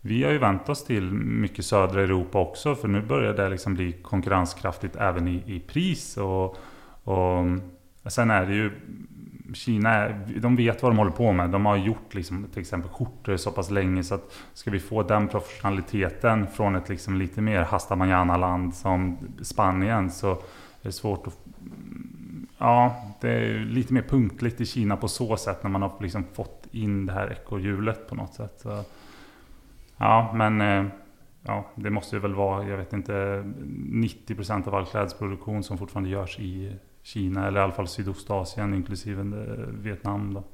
vi 0.00 0.24
har 0.24 0.32
ju 0.32 0.38
vänt 0.38 0.68
oss 0.68 0.84
till 0.84 1.10
mycket 1.12 1.64
södra 1.64 2.02
Europa 2.02 2.38
också, 2.38 2.74
för 2.74 2.88
nu 2.88 3.02
börjar 3.02 3.34
det 3.34 3.48
liksom 3.48 3.74
bli 3.74 3.92
konkurrenskraftigt 3.92 4.96
även 4.96 5.28
i, 5.28 5.42
i 5.46 5.60
pris. 5.60 6.16
och, 6.16 6.56
och 7.04 7.44
Sen 8.08 8.30
är 8.30 8.46
det 8.46 8.54
ju 8.54 8.70
Kina, 9.54 10.08
de 10.36 10.56
vet 10.56 10.82
vad 10.82 10.92
de 10.92 10.98
håller 10.98 11.10
på 11.10 11.32
med. 11.32 11.50
De 11.50 11.66
har 11.66 11.76
gjort 11.76 12.14
liksom, 12.14 12.46
till 12.52 12.60
exempel 12.60 12.90
skjortor 12.90 13.36
så 13.36 13.50
pass 13.50 13.70
länge 13.70 14.04
så 14.04 14.14
att 14.14 14.32
ska 14.54 14.70
vi 14.70 14.80
få 14.80 15.02
den 15.02 15.28
professionaliteten 15.28 16.46
från 16.46 16.76
ett 16.76 16.88
liksom 16.88 17.16
lite 17.16 17.40
mer 17.40 17.60
hasta 17.62 17.94
land 17.94 18.74
som 18.74 19.18
Spanien 19.42 20.10
så 20.10 20.30
är 20.32 20.38
det 20.82 20.92
svårt 20.92 21.26
att... 21.26 21.38
Ja, 22.58 23.04
det 23.20 23.30
är 23.30 23.58
lite 23.58 23.92
mer 23.92 24.02
punktligt 24.02 24.60
i 24.60 24.66
Kina 24.66 24.96
på 24.96 25.08
så 25.08 25.36
sätt 25.36 25.62
när 25.62 25.70
man 25.70 25.82
har 25.82 25.92
liksom 26.00 26.24
fått 26.32 26.66
in 26.70 27.06
det 27.06 27.12
här 27.12 27.32
ekorrhjulet 27.32 28.08
på 28.08 28.14
något 28.14 28.34
sätt. 28.34 28.60
Så, 28.62 28.84
ja, 30.00 30.32
men 30.34 30.60
eh, 30.60 30.90
ja, 31.42 31.70
det 31.74 31.90
måste 31.90 32.18
väl 32.18 32.34
vara, 32.34 32.68
jag 32.68 32.76
vet 32.76 32.92
inte, 32.92 33.12
90% 33.12 34.68
av 34.68 34.74
all 34.74 34.86
klädsproduktion 34.86 35.62
som 35.62 35.78
fortfarande 35.78 36.10
görs 36.10 36.38
i 36.38 36.76
Kina 37.02 37.46
eller 37.46 37.60
i 37.60 37.62
alla 37.62 37.72
fall 37.72 37.88
Sydostasien 37.88 38.74
inklusive 38.74 39.20
eh, 39.20 39.66
Vietnam. 39.68 40.34
Då. 40.34 40.44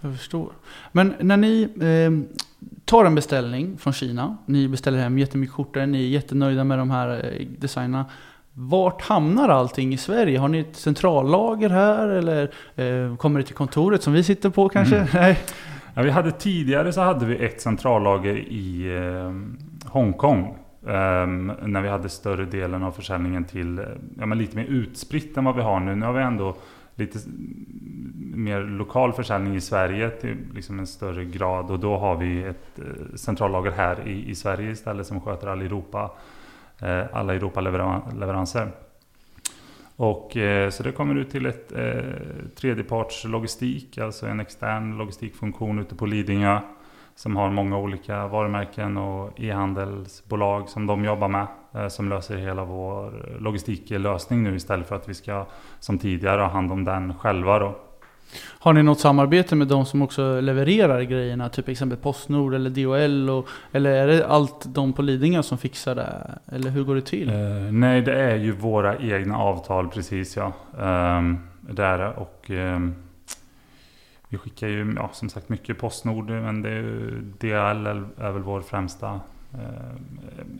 Jag 0.00 0.16
förstår. 0.16 0.52
Men 0.92 1.14
när 1.20 1.36
ni 1.36 1.62
eh, 1.62 2.38
tar 2.84 3.04
en 3.04 3.14
beställning 3.14 3.78
från 3.78 3.92
Kina, 3.92 4.36
ni 4.46 4.68
beställer 4.68 4.98
hem 4.98 5.18
jättemycket 5.18 5.54
skjortor, 5.54 5.86
ni 5.86 6.04
är 6.04 6.08
jättenöjda 6.08 6.64
med 6.64 6.78
de 6.78 6.90
här 6.90 7.32
eh, 7.40 7.46
designerna. 7.58 8.06
Vart 8.54 9.02
hamnar 9.02 9.48
allting 9.48 9.94
i 9.94 9.96
Sverige? 9.96 10.38
Har 10.38 10.48
ni 10.48 10.58
ett 10.58 10.76
centrallager 10.76 11.70
här 11.70 12.08
eller 12.08 12.42
eh, 12.76 13.16
kommer 13.16 13.40
det 13.40 13.46
till 13.46 13.54
kontoret 13.54 14.02
som 14.02 14.12
vi 14.12 14.24
sitter 14.24 14.50
på 14.50 14.68
kanske? 14.68 14.96
Mm. 14.96 15.08
Nej. 15.14 15.38
Ja, 15.94 16.02
vi 16.02 16.10
hade 16.10 16.32
tidigare 16.32 16.92
så 16.92 17.00
hade 17.00 17.26
vi 17.26 17.44
ett 17.44 17.60
centrallager 17.60 18.36
i 18.36 18.96
eh, 18.96 19.32
Hongkong. 19.90 20.58
Eh, 20.86 21.26
när 21.66 21.82
vi 21.82 21.88
hade 21.88 22.08
större 22.08 22.44
delen 22.44 22.82
av 22.82 22.92
försäljningen 22.92 23.44
till, 23.44 23.86
ja 24.18 24.26
men 24.26 24.38
lite 24.38 24.56
mer 24.56 24.64
utspritt 24.64 25.36
än 25.36 25.44
vad 25.44 25.56
vi 25.56 25.62
har 25.62 25.80
nu. 25.80 25.94
Nu 25.94 26.06
har 26.06 26.12
vi 26.12 26.22
ändå 26.22 26.56
lite 26.94 27.18
mer 28.34 28.60
lokal 28.60 29.12
försäljning 29.12 29.56
i 29.56 29.60
Sverige 29.60 30.10
till 30.10 30.36
liksom 30.54 30.78
en 30.78 30.86
större 30.86 31.24
grad 31.24 31.70
och 31.70 31.78
då 31.78 31.96
har 31.96 32.16
vi 32.16 32.42
ett 32.42 32.78
eh, 32.78 33.14
centrallager 33.14 33.70
här 33.70 34.08
i, 34.08 34.30
i 34.30 34.34
Sverige 34.34 34.70
istället 34.70 35.06
som 35.06 35.20
sköter 35.20 35.46
all 35.46 35.62
Europa, 35.62 36.10
eh, 36.78 37.04
alla 37.12 37.34
Europa-leveranser. 37.34 38.68
Och, 40.02 40.36
eh, 40.36 40.70
så 40.70 40.82
det 40.82 40.92
kommer 40.92 41.14
ut 41.14 41.30
till 41.30 41.46
ett 41.46 41.72
eh, 41.72 42.02
tredjeparts 42.54 43.24
logistik, 43.24 43.98
alltså 43.98 44.26
en 44.26 44.40
extern 44.40 44.98
logistikfunktion 44.98 45.78
ute 45.78 45.94
på 45.94 46.06
Lidingö 46.06 46.60
som 47.14 47.36
har 47.36 47.50
många 47.50 47.78
olika 47.78 48.26
varumärken 48.26 48.96
och 48.96 49.40
e-handelsbolag 49.40 50.68
som 50.68 50.86
de 50.86 51.04
jobbar 51.04 51.28
med. 51.28 51.46
Eh, 51.74 51.88
som 51.88 52.08
löser 52.08 52.36
hela 52.36 52.64
vår 52.64 53.12
logistiklösning 53.40 54.42
nu 54.42 54.56
istället 54.56 54.88
för 54.88 54.96
att 54.96 55.08
vi 55.08 55.14
ska 55.14 55.46
som 55.80 55.98
tidigare 55.98 56.40
ha 56.40 56.48
hand 56.48 56.72
om 56.72 56.84
den 56.84 57.18
själva. 57.18 57.58
Då. 57.58 57.78
Har 58.38 58.72
ni 58.72 58.82
något 58.82 59.00
samarbete 59.00 59.56
med 59.56 59.68
de 59.68 59.86
som 59.86 60.02
också 60.02 60.40
levererar 60.40 61.02
grejerna? 61.02 61.48
Typ 61.48 61.68
exempel 61.68 61.98
Postnord 61.98 62.54
eller 62.54 62.70
DHL? 62.70 63.30
Och, 63.30 63.48
eller 63.72 63.90
är 63.90 64.06
det 64.06 64.26
allt 64.26 64.74
de 64.74 64.92
på 64.92 65.02
Lidingö 65.02 65.42
som 65.42 65.58
fixar 65.58 65.94
det? 65.94 66.38
Eller 66.46 66.70
hur 66.70 66.84
går 66.84 66.94
det 66.94 67.02
till? 67.02 67.30
Uh, 67.30 67.72
nej, 67.72 68.02
det 68.02 68.22
är 68.22 68.36
ju 68.36 68.52
våra 68.52 68.98
egna 68.98 69.38
avtal 69.38 69.88
precis 69.88 70.36
ja. 70.36 70.52
Ehm, 70.80 71.38
um, 71.68 71.74
där 71.74 72.18
och 72.18 72.50
um, 72.50 72.94
vi 74.28 74.38
skickar 74.38 74.68
ju 74.68 74.94
ja, 74.96 75.10
som 75.12 75.28
sagt 75.28 75.48
mycket 75.48 75.78
Postnord 75.78 76.30
men 76.30 76.62
det 76.62 76.70
är, 76.70 76.82
DHL 77.38 77.86
är 78.18 78.30
väl 78.30 78.42
vår 78.42 78.60
främsta 78.60 79.12
uh, 79.14 79.20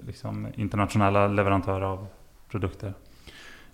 liksom 0.07 0.47
internationella 0.55 1.29
leverantör 1.29 1.81
av 1.81 2.07
produkter. 2.51 2.93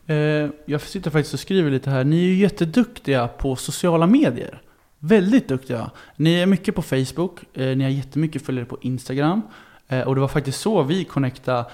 Eh, 0.08 0.50
jag 0.66 0.80
sitter 0.80 1.10
faktiskt 1.10 1.34
och 1.34 1.40
skriver 1.40 1.70
lite 1.70 1.90
här. 1.90 2.04
Ni 2.04 2.16
är 2.16 2.28
ju 2.28 2.34
jätteduktiga 2.34 3.28
på 3.28 3.56
sociala 3.56 4.06
medier. 4.06 4.60
Väldigt 4.98 5.48
duktiga. 5.48 5.90
Ni 6.16 6.34
är 6.34 6.46
mycket 6.46 6.74
på 6.74 6.82
Facebook, 6.82 7.40
eh, 7.54 7.76
ni 7.76 7.84
har 7.84 7.90
jättemycket 7.90 8.46
följare 8.46 8.64
på 8.64 8.78
Instagram. 8.80 9.42
Eh, 9.88 10.00
och 10.00 10.14
det 10.14 10.20
var 10.20 10.28
faktiskt 10.28 10.60
så 10.60 10.82
vi 10.82 11.04
connectade 11.04 11.64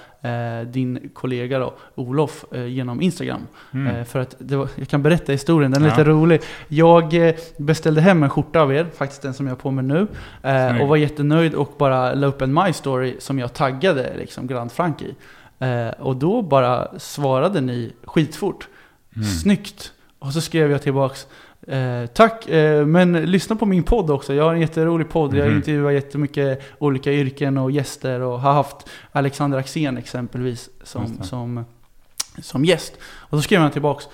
din 0.65 1.09
kollega 1.13 1.59
då, 1.59 1.73
Olof 1.95 2.45
genom 2.67 3.01
Instagram. 3.01 3.47
Mm. 3.73 4.05
för 4.05 4.19
att 4.19 4.35
var, 4.39 4.69
jag 4.75 4.87
kan 4.87 5.03
berätta 5.03 5.31
historien, 5.31 5.71
den 5.71 5.83
är 5.83 5.87
ja. 5.87 5.93
lite 5.93 6.09
rolig. 6.09 6.41
Jag 6.67 7.33
beställde 7.57 8.01
hem 8.01 8.23
en 8.23 8.29
skjorta 8.29 8.61
av 8.61 8.73
er, 8.73 8.87
faktiskt 8.97 9.21
den 9.21 9.33
som 9.33 9.45
jag 9.47 9.51
har 9.51 9.57
på 9.57 9.71
mig 9.71 9.83
nu. 9.83 10.07
och 10.81 10.87
var 10.87 10.95
jättenöjd 10.95 11.53
och 11.53 11.73
bara 11.77 12.13
la 12.13 12.27
upp 12.27 12.41
en 12.41 12.53
My 12.53 12.73
Story 12.73 13.15
som 13.19 13.39
jag 13.39 13.53
taggade 13.53 14.17
liksom 14.17 14.47
Grand 14.47 14.71
Frank 14.71 15.01
i. 15.01 15.15
Eh, 15.59 15.87
och 15.99 16.15
då 16.15 16.41
bara 16.41 16.99
svarade 16.99 17.61
ni 17.61 17.93
skitfort. 18.03 18.67
Mm. 19.15 19.27
Snyggt! 19.27 19.91
Och 20.19 20.33
så 20.33 20.41
skrev 20.41 20.71
jag 20.71 20.81
tillbaks 20.81 21.27
Eh, 21.67 22.05
tack, 22.05 22.47
eh, 22.49 22.85
men 22.85 23.13
lyssna 23.13 23.55
på 23.55 23.65
min 23.65 23.83
podd 23.83 24.09
också. 24.11 24.33
Jag 24.33 24.43
har 24.43 24.53
en 24.53 24.61
jätterolig 24.61 25.09
podd. 25.09 25.35
Jag 25.35 25.47
Mhm. 25.47 25.55
intervjuar 25.55 25.91
jättemycket 25.91 26.61
olika 26.79 27.11
yrken 27.13 27.57
och 27.57 27.71
gäster 27.71 28.19
och 28.21 28.39
har 28.39 28.53
haft 28.53 28.75
Alexander 29.11 29.57
Axén 29.57 29.97
exempelvis 29.97 30.69
som, 30.83 31.23
som, 31.23 31.65
som 32.41 32.65
gäst. 32.65 32.93
Och 33.03 33.37
så 33.37 33.41
skrev 33.41 33.61
han 33.61 33.71
tillbaks 33.71 34.07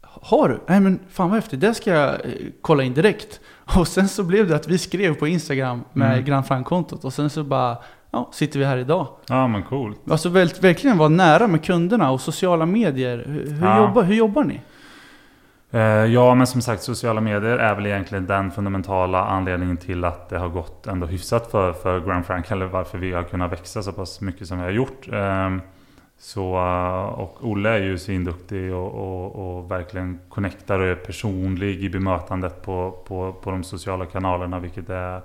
Har 0.00 0.48
du? 0.48 0.60
Nej 0.66 0.80
men 0.80 1.00
fan 1.10 1.28
vad 1.30 1.38
häftigt, 1.38 1.60
det 1.60 1.74
ska 1.74 1.90
jag 1.90 2.08
eh, 2.14 2.32
kolla 2.60 2.82
in 2.82 2.94
direkt. 2.94 3.40
Och 3.76 3.88
sen 3.88 4.08
så 4.08 4.22
blev 4.22 4.48
det 4.48 4.56
att 4.56 4.68
vi 4.68 4.78
skrev 4.78 5.14
på 5.14 5.26
Instagram 5.28 5.84
med 5.92 6.12
Mm. 6.12 6.24
Grand 6.24 6.46
Frank-kontot 6.46 7.04
och 7.04 7.12
sen 7.12 7.30
så 7.30 7.44
bara 7.44 7.76
Ja, 8.10 8.28
sitter 8.32 8.58
vi 8.58 8.64
här 8.64 8.76
idag. 8.76 9.06
Ja 9.28 9.46
men 9.46 9.62
coolt. 9.62 10.00
Alltså 10.10 10.28
verkligen 10.28 10.98
vara 10.98 11.08
nära 11.08 11.46
med 11.46 11.64
kunderna 11.64 12.10
och 12.10 12.20
sociala 12.20 12.66
medier. 12.66 13.24
Hur, 13.26 13.46
hur, 13.50 13.66
Ja. 13.66 13.78
jobbar, 13.86 14.02
hur 14.02 14.14
jobbar 14.14 14.44
ni? 14.44 14.60
Eh, 15.70 15.80
ja 16.04 16.34
men 16.34 16.46
som 16.46 16.62
sagt 16.62 16.82
sociala 16.82 17.20
medier 17.20 17.58
är 17.58 17.74
väl 17.74 17.86
egentligen 17.86 18.26
den 18.26 18.50
fundamentala 18.50 19.24
anledningen 19.24 19.76
till 19.76 20.04
att 20.04 20.28
det 20.28 20.38
har 20.38 20.48
gått 20.48 20.86
ändå 20.86 21.06
hyfsat 21.06 21.50
för, 21.50 21.72
för 21.72 22.00
Grand 22.00 22.26
Frank. 22.26 22.50
Eller 22.50 22.66
varför 22.66 22.98
vi 22.98 23.12
har 23.12 23.22
kunnat 23.22 23.52
växa 23.52 23.82
så 23.82 23.92
pass 23.92 24.20
mycket 24.20 24.46
som 24.48 24.58
vi 24.58 24.64
har 24.64 24.70
gjort. 24.70 25.08
Ehm, 25.12 25.60
så, 26.18 26.56
eh, 26.56 27.20
och 27.20 27.38
Olle 27.40 27.70
är 27.70 27.78
ju 27.82 27.98
svinduktig 27.98 28.74
och, 28.74 28.94
och, 28.94 29.56
och 29.58 29.70
verkligen 29.70 30.18
connectar 30.28 30.78
och 30.78 30.86
är 30.86 30.94
personlig 30.94 31.84
i 31.84 31.90
bemötandet 31.90 32.62
på, 32.62 32.90
på, 33.08 33.32
på 33.42 33.50
de 33.50 33.64
sociala 33.64 34.06
kanalerna. 34.06 34.58
Vilket 34.58 34.90
är 34.90 35.20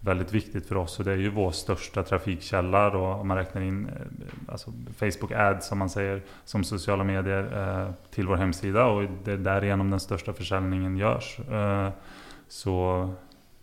väldigt 0.00 0.32
viktigt 0.32 0.66
för 0.66 0.76
oss. 0.76 0.98
Och 0.98 1.04
det 1.04 1.12
är 1.12 1.16
ju 1.16 1.30
vår 1.30 1.50
största 1.50 2.02
trafikkälla 2.02 2.90
då, 2.90 3.04
om 3.04 3.28
man 3.28 3.36
räknar 3.36 3.62
in 3.62 3.86
eh, 3.86 4.52
alltså 4.52 4.72
Facebook 4.96 5.32
Ads 5.32 5.66
som 5.66 5.78
man 5.78 5.90
säger 5.90 6.22
som 6.44 6.64
sociala 6.64 7.04
medier 7.04 7.42
eh, 7.58 7.92
till 8.10 8.26
vår 8.26 8.36
hemsida. 8.36 8.86
Och 8.86 9.04
det 9.24 9.32
är 9.32 9.36
därigenom 9.36 9.90
den 9.90 10.00
största 10.00 10.32
försäljningen 10.32 10.96
görs. 10.96 11.38
Eh, 11.50 11.88
så 12.48 13.08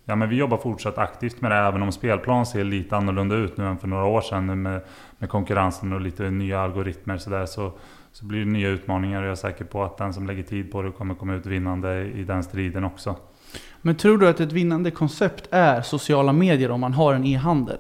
ja, 0.06 0.16
men 0.16 0.30
vi 0.30 0.36
jobbar 0.36 0.58
fortsatt 0.58 0.98
aktivt 0.98 1.42
med 1.42 1.52
det 1.52 1.58
även 1.58 1.82
om 1.82 1.92
spelplan 1.92 2.46
ser 2.46 2.64
lite 2.64 2.98
annorlunda 2.98 3.36
ut 3.36 3.58
nu 3.58 3.66
än 3.66 3.78
för 3.78 3.88
några 3.88 4.06
år 4.06 4.22
sedan 4.22 4.62
med, 4.62 4.82
med 5.18 5.30
konkurrensen 5.30 5.94
och 5.94 6.02
lite 6.02 6.30
nya 6.30 6.62
algoritmer 6.62 7.18
så, 7.18 7.30
där, 7.30 7.46
så, 7.46 7.72
så 8.12 8.26
blir 8.26 8.40
det 8.40 8.52
nya 8.52 8.70
utmaningar 8.70 9.20
och 9.22 9.26
jag 9.26 9.32
är 9.32 9.36
säker 9.36 9.66
på 9.66 9.84
att 9.84 9.98
den 9.98 10.14
som 10.14 10.28
lägger 10.28 10.44
tid 10.44 10.72
på 10.72 10.82
det 10.82 10.92
kommer 10.92 11.16
komma 11.16 11.34
ut 11.34 11.46
vinnande 11.46 12.04
i 12.04 12.24
den 12.24 12.44
striden 12.44 12.84
också. 12.84 13.16
Men 13.82 13.96
tror 13.96 14.18
du 14.18 14.28
att 14.28 14.40
ett 14.40 14.52
vinnande 14.52 14.92
koncept 14.92 15.48
är 15.52 15.82
sociala 15.82 16.34
medier 16.34 16.72
om 16.72 16.80
man 16.80 16.94
har 16.94 17.14
en 17.14 17.26
e-handel? 17.26 17.78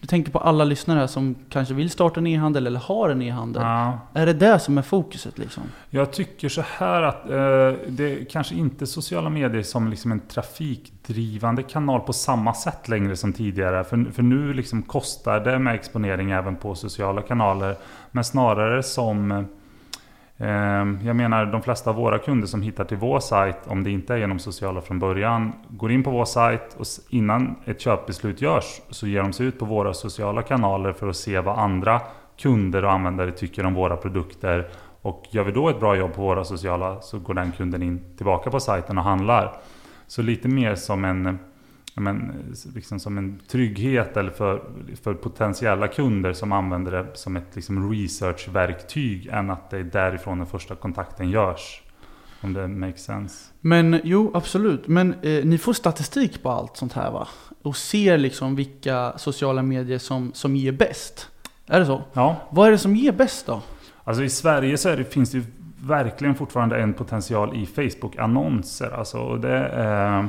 Du 0.00 0.06
tänker 0.06 0.32
på 0.32 0.38
alla 0.38 0.64
lyssnare 0.64 1.08
som 1.08 1.34
kanske 1.48 1.74
vill 1.74 1.90
starta 1.90 2.20
en 2.20 2.26
e-handel 2.26 2.66
eller 2.66 2.80
har 2.80 3.10
en 3.10 3.22
e-handel. 3.22 3.62
Ja. 3.62 3.98
Är 4.12 4.26
det 4.26 4.32
det 4.32 4.58
som 4.58 4.78
är 4.78 4.82
fokuset 4.82 5.38
liksom? 5.38 5.62
Jag 5.90 6.12
tycker 6.12 6.48
så 6.48 6.62
här 6.78 7.02
att 7.02 7.30
eh, 7.30 7.88
det 7.88 8.04
är 8.04 8.24
kanske 8.24 8.54
inte 8.54 8.86
sociala 8.86 9.30
medier 9.30 9.62
som 9.62 9.90
liksom 9.90 10.12
en 10.12 10.20
trafikdrivande 10.20 11.62
kanal 11.62 12.00
på 12.00 12.12
samma 12.12 12.54
sätt 12.54 12.88
längre 12.88 13.16
som 13.16 13.32
tidigare. 13.32 13.84
För, 13.84 14.12
för 14.12 14.22
nu 14.22 14.54
liksom 14.54 14.82
kostar 14.82 15.40
det 15.40 15.58
med 15.58 15.74
exponering 15.74 16.30
även 16.30 16.56
på 16.56 16.74
sociala 16.74 17.22
kanaler. 17.22 17.76
Men 18.10 18.24
snarare 18.24 18.82
som 18.82 19.32
eh, 19.32 19.42
Ehm, 20.42 20.98
jag 21.04 21.16
menar 21.16 21.46
de 21.46 21.62
flesta 21.62 21.90
av 21.90 21.96
våra 21.96 22.18
kunder 22.18 22.46
som 22.46 22.62
hittar 22.62 22.84
till 22.84 22.96
vår 22.96 23.20
sajt, 23.20 23.56
om 23.66 23.84
det 23.84 23.90
inte 23.90 24.14
är 24.14 24.18
genom 24.18 24.38
sociala 24.38 24.80
från 24.80 24.98
början, 24.98 25.52
går 25.68 25.92
in 25.92 26.02
på 26.02 26.10
vår 26.10 26.24
sajt 26.24 26.76
och 26.78 26.86
innan 27.10 27.54
ett 27.64 27.80
köpbeslut 27.80 28.40
görs 28.42 28.80
så 28.90 29.06
ger 29.06 29.22
de 29.22 29.32
sig 29.32 29.46
ut 29.46 29.58
på 29.58 29.64
våra 29.64 29.94
sociala 29.94 30.42
kanaler 30.42 30.92
för 30.92 31.08
att 31.08 31.16
se 31.16 31.40
vad 31.40 31.58
andra 31.58 32.00
kunder 32.36 32.84
och 32.84 32.92
användare 32.92 33.32
tycker 33.32 33.66
om 33.66 33.74
våra 33.74 33.96
produkter. 33.96 34.68
Och 35.02 35.24
gör 35.30 35.44
vi 35.44 35.52
då 35.52 35.68
ett 35.68 35.80
bra 35.80 35.96
jobb 35.96 36.14
på 36.14 36.22
våra 36.22 36.44
sociala 36.44 37.00
så 37.00 37.18
går 37.18 37.34
den 37.34 37.52
kunden 37.52 37.82
in 37.82 38.16
tillbaka 38.16 38.50
på 38.50 38.60
sajten 38.60 38.98
och 38.98 39.04
handlar. 39.04 39.52
Så 40.06 40.22
lite 40.22 40.48
mer 40.48 40.74
som 40.74 41.04
en, 41.04 41.38
men, 41.94 42.32
liksom 42.74 43.00
som 43.00 43.18
en 43.18 43.40
trygghet 43.48 44.16
eller 44.16 44.30
för, 44.30 44.62
för 45.02 45.14
potentiella 45.14 45.88
kunder 45.88 46.32
som 46.32 46.52
använder 46.52 46.92
det 46.92 47.06
som 47.14 47.36
ett 47.36 47.56
liksom 47.56 47.92
researchverktyg 47.92 49.26
än 49.26 49.50
att 49.50 49.70
det 49.70 49.78
är 49.78 49.84
därifrån 49.84 50.38
den 50.38 50.46
första 50.46 50.74
kontakten 50.74 51.30
görs. 51.30 51.82
Om 52.40 52.52
det 52.52 52.68
makes 52.68 53.04
sense. 53.04 53.52
Men 53.60 54.00
jo, 54.04 54.30
absolut. 54.34 54.88
Men 54.88 55.14
eh, 55.22 55.44
ni 55.44 55.58
får 55.58 55.72
statistik 55.72 56.42
på 56.42 56.50
allt 56.50 56.76
sånt 56.76 56.92
här 56.92 57.10
va? 57.10 57.28
Och 57.62 57.76
ser 57.76 58.18
liksom 58.18 58.56
vilka 58.56 59.12
sociala 59.16 59.62
medier 59.62 59.98
som, 59.98 60.30
som 60.34 60.56
ger 60.56 60.72
bäst. 60.72 61.28
Är 61.66 61.80
det 61.80 61.86
så? 61.86 62.02
Ja, 62.12 62.36
Vad 62.50 62.66
är 62.66 62.70
det 62.70 62.78
som 62.78 62.96
ger 62.96 63.12
bäst 63.12 63.46
då? 63.46 63.62
Alltså 64.04 64.22
i 64.22 64.28
Sverige 64.28 64.78
så 64.78 64.96
det, 64.96 65.04
finns 65.04 65.30
det 65.30 65.38
ju 65.38 65.44
verkligen 65.80 66.34
fortfarande 66.34 66.76
en 66.76 66.92
potential 66.92 67.56
i 67.56 67.66
Facebook-annonser. 67.66 68.90
Alltså, 68.90 69.18
och 69.18 69.40
det, 69.40 69.66
eh, 69.66 70.24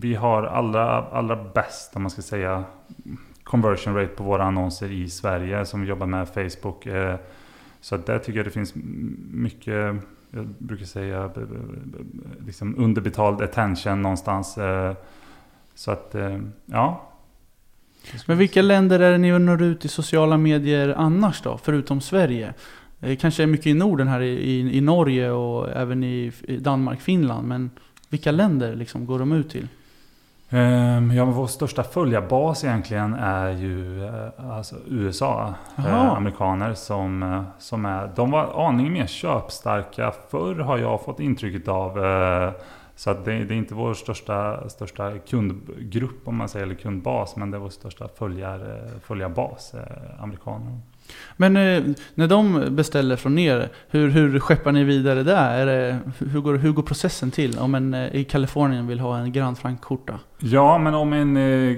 vi 0.00 0.14
har 0.14 0.42
allra, 0.42 1.04
allra 1.06 1.44
bäst, 1.54 1.96
om 1.96 2.02
man 2.02 2.10
ska 2.10 2.22
säga, 2.22 2.64
conversion 3.44 3.94
rate 3.94 4.14
på 4.14 4.24
våra 4.24 4.44
annonser 4.44 4.92
i 4.92 5.08
Sverige 5.08 5.66
som 5.66 5.84
jobbar 5.84 6.06
med 6.06 6.28
Facebook. 6.28 6.86
Eh, 6.86 7.16
så 7.80 7.96
där 7.96 8.18
tycker 8.18 8.38
jag 8.38 8.46
det 8.46 8.50
finns 8.50 8.74
mycket, 9.30 9.96
jag 10.30 10.46
brukar 10.58 10.84
säga, 10.84 11.24
eh, 11.24 11.42
liksom 12.46 12.74
underbetald 12.78 13.42
attention 13.42 14.02
någonstans. 14.02 14.58
Eh, 14.58 14.94
så 15.74 15.90
att, 15.90 16.14
ja. 16.66 17.06
Men 18.26 18.38
vilka 18.38 18.62
länder 18.62 19.00
är 19.00 19.12
det 19.12 19.18
ni 19.18 19.38
når 19.38 19.62
ut 19.62 19.84
i 19.84 19.88
sociala 19.88 20.36
medier 20.36 20.94
annars 20.96 21.42
då? 21.42 21.58
Förutom 21.62 22.00
Sverige? 22.00 22.54
Det 22.98 23.16
kanske 23.16 23.42
är 23.42 23.46
mycket 23.46 23.66
i 23.66 23.74
Norden 23.74 24.08
här 24.08 24.20
i, 24.20 24.76
i, 24.76 24.80
Norge 24.80 25.30
och 25.30 25.70
även 25.70 26.04
i, 26.04 26.32
i 26.42 26.56
Danmark, 26.56 27.00
Finland. 27.00 27.48
Men 27.48 27.70
vilka 28.10 28.30
länder 28.30 28.74
liksom 28.76 29.06
går 29.06 29.18
de 29.18 29.32
ut 29.32 29.50
till? 29.50 29.68
Ehm, 30.50 31.10
Ja, 31.10 31.24
men 31.24 31.34
vår 31.34 31.46
största 31.46 31.82
följarbas 31.82 32.64
egentligen 32.64 33.14
är 33.14 33.50
ju 33.50 34.04
eh, 34.06 34.50
alltså 34.50 34.76
USA. 34.88 35.54
Eh, 35.78 36.10
amerikaner 36.12 36.74
som, 36.74 37.22
eh, 37.22 37.42
som 37.58 37.84
är... 37.84 38.10
De 38.16 38.30
var 38.30 38.68
aningen 38.68 38.92
mer 38.92 39.06
köpstarka 39.06 40.12
förr 40.30 40.54
har 40.54 40.78
jag 40.78 41.04
fått 41.04 41.20
intrycket 41.20 41.68
av. 41.68 42.04
eh, 42.04 42.52
Så 42.96 43.12
det, 43.12 43.44
det 43.44 43.54
är 43.54 43.58
inte 43.58 43.74
vår 43.74 43.94
största, 43.94 44.68
största 44.68 45.18
kundgrupp 45.18 46.28
om 46.28 46.36
man 46.36 46.48
säger, 46.48 46.66
eller 46.66 46.74
kundbas. 46.74 47.36
Men 47.36 47.50
det 47.50 47.56
är 47.56 47.60
vår 47.60 47.68
största 47.70 48.08
följar, 48.18 48.58
eh, 48.58 49.00
följarbas, 49.06 49.74
eh, 49.74 50.22
amerikaner. 50.24 50.78
Men 51.36 51.56
eh, 51.56 51.82
när 52.14 52.26
de 52.26 52.66
beställer 52.70 53.16
från 53.16 53.38
er, 53.38 53.68
hur, 53.88 54.08
hur 54.08 54.40
skeppar 54.40 54.72
ni 54.72 54.84
vidare 54.84 55.22
där? 55.22 55.50
Är 55.58 55.66
det, 55.66 55.98
hur, 56.18 56.40
går, 56.40 56.54
hur 56.54 56.72
går 56.72 56.82
processen 56.82 57.30
till 57.30 57.58
om 57.58 57.74
en 57.74 57.94
eh, 57.94 58.14
i 58.14 58.24
Kalifornien 58.24 58.86
vill 58.86 59.00
ha 59.00 59.18
en 59.18 59.32
Grand 59.32 59.58
Frank-skjorta? 59.58 60.18
Ja, 60.38 60.78
men 60.78 60.94
om 60.94 61.12
en 61.12 61.36
eh, 61.36 61.76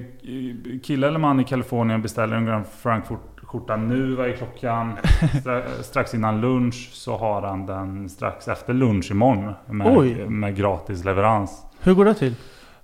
kille 0.83 1.09
eller 1.09 1.19
man 1.19 1.41
i 1.41 1.45
Kalifornien 1.45 2.03
beställer 2.03 2.37
en 2.37 2.47
Grand 2.47 2.65
Frankfurt-skjorta 2.83 3.77
nu, 3.77 4.15
vad 4.15 4.29
är 4.29 4.33
klockan? 4.33 4.93
Stra- 5.45 5.83
strax 5.83 6.15
innan 6.15 6.41
lunch 6.41 6.91
så 6.93 7.17
har 7.17 7.43
han 7.43 7.67
den 7.67 8.09
strax 8.09 8.49
efter 8.49 8.73
lunch 8.75 9.11
imorgon. 9.11 9.53
Oj. 9.69 10.15
Med, 10.15 10.31
med 10.31 10.57
gratis 10.57 11.05
leverans. 11.05 11.63
Hur 11.81 11.95
går 11.95 12.05
det 12.05 12.15
till? 12.15 12.35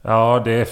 Ja, 0.02 0.42
det 0.44 0.52
är... 0.52 0.68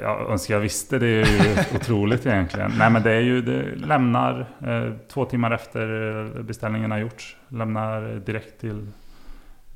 Jag 0.00 0.30
önskar 0.30 0.54
jag 0.54 0.60
visste. 0.60 0.98
Det 0.98 1.06
är 1.06 1.26
ju 1.26 1.76
otroligt 1.76 2.26
egentligen. 2.26 2.72
Nej, 2.78 2.90
men 2.90 3.02
det 3.02 3.12
är 3.12 3.20
ju... 3.20 3.42
Det 3.42 3.74
lämnar 3.76 4.40
eh, 4.66 4.92
två 5.08 5.24
timmar 5.24 5.50
efter 5.50 6.16
eh, 6.36 6.42
beställningen 6.42 6.90
har 6.90 6.98
gjorts. 6.98 7.36
Lämnar 7.48 8.22
direkt 8.26 8.60
till, 8.60 8.86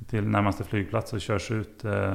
till 0.09 0.27
närmaste 0.27 0.63
flygplats 0.63 1.13
och 1.13 1.21
körs 1.21 1.51
ut. 1.51 1.85
Eh, 1.85 2.13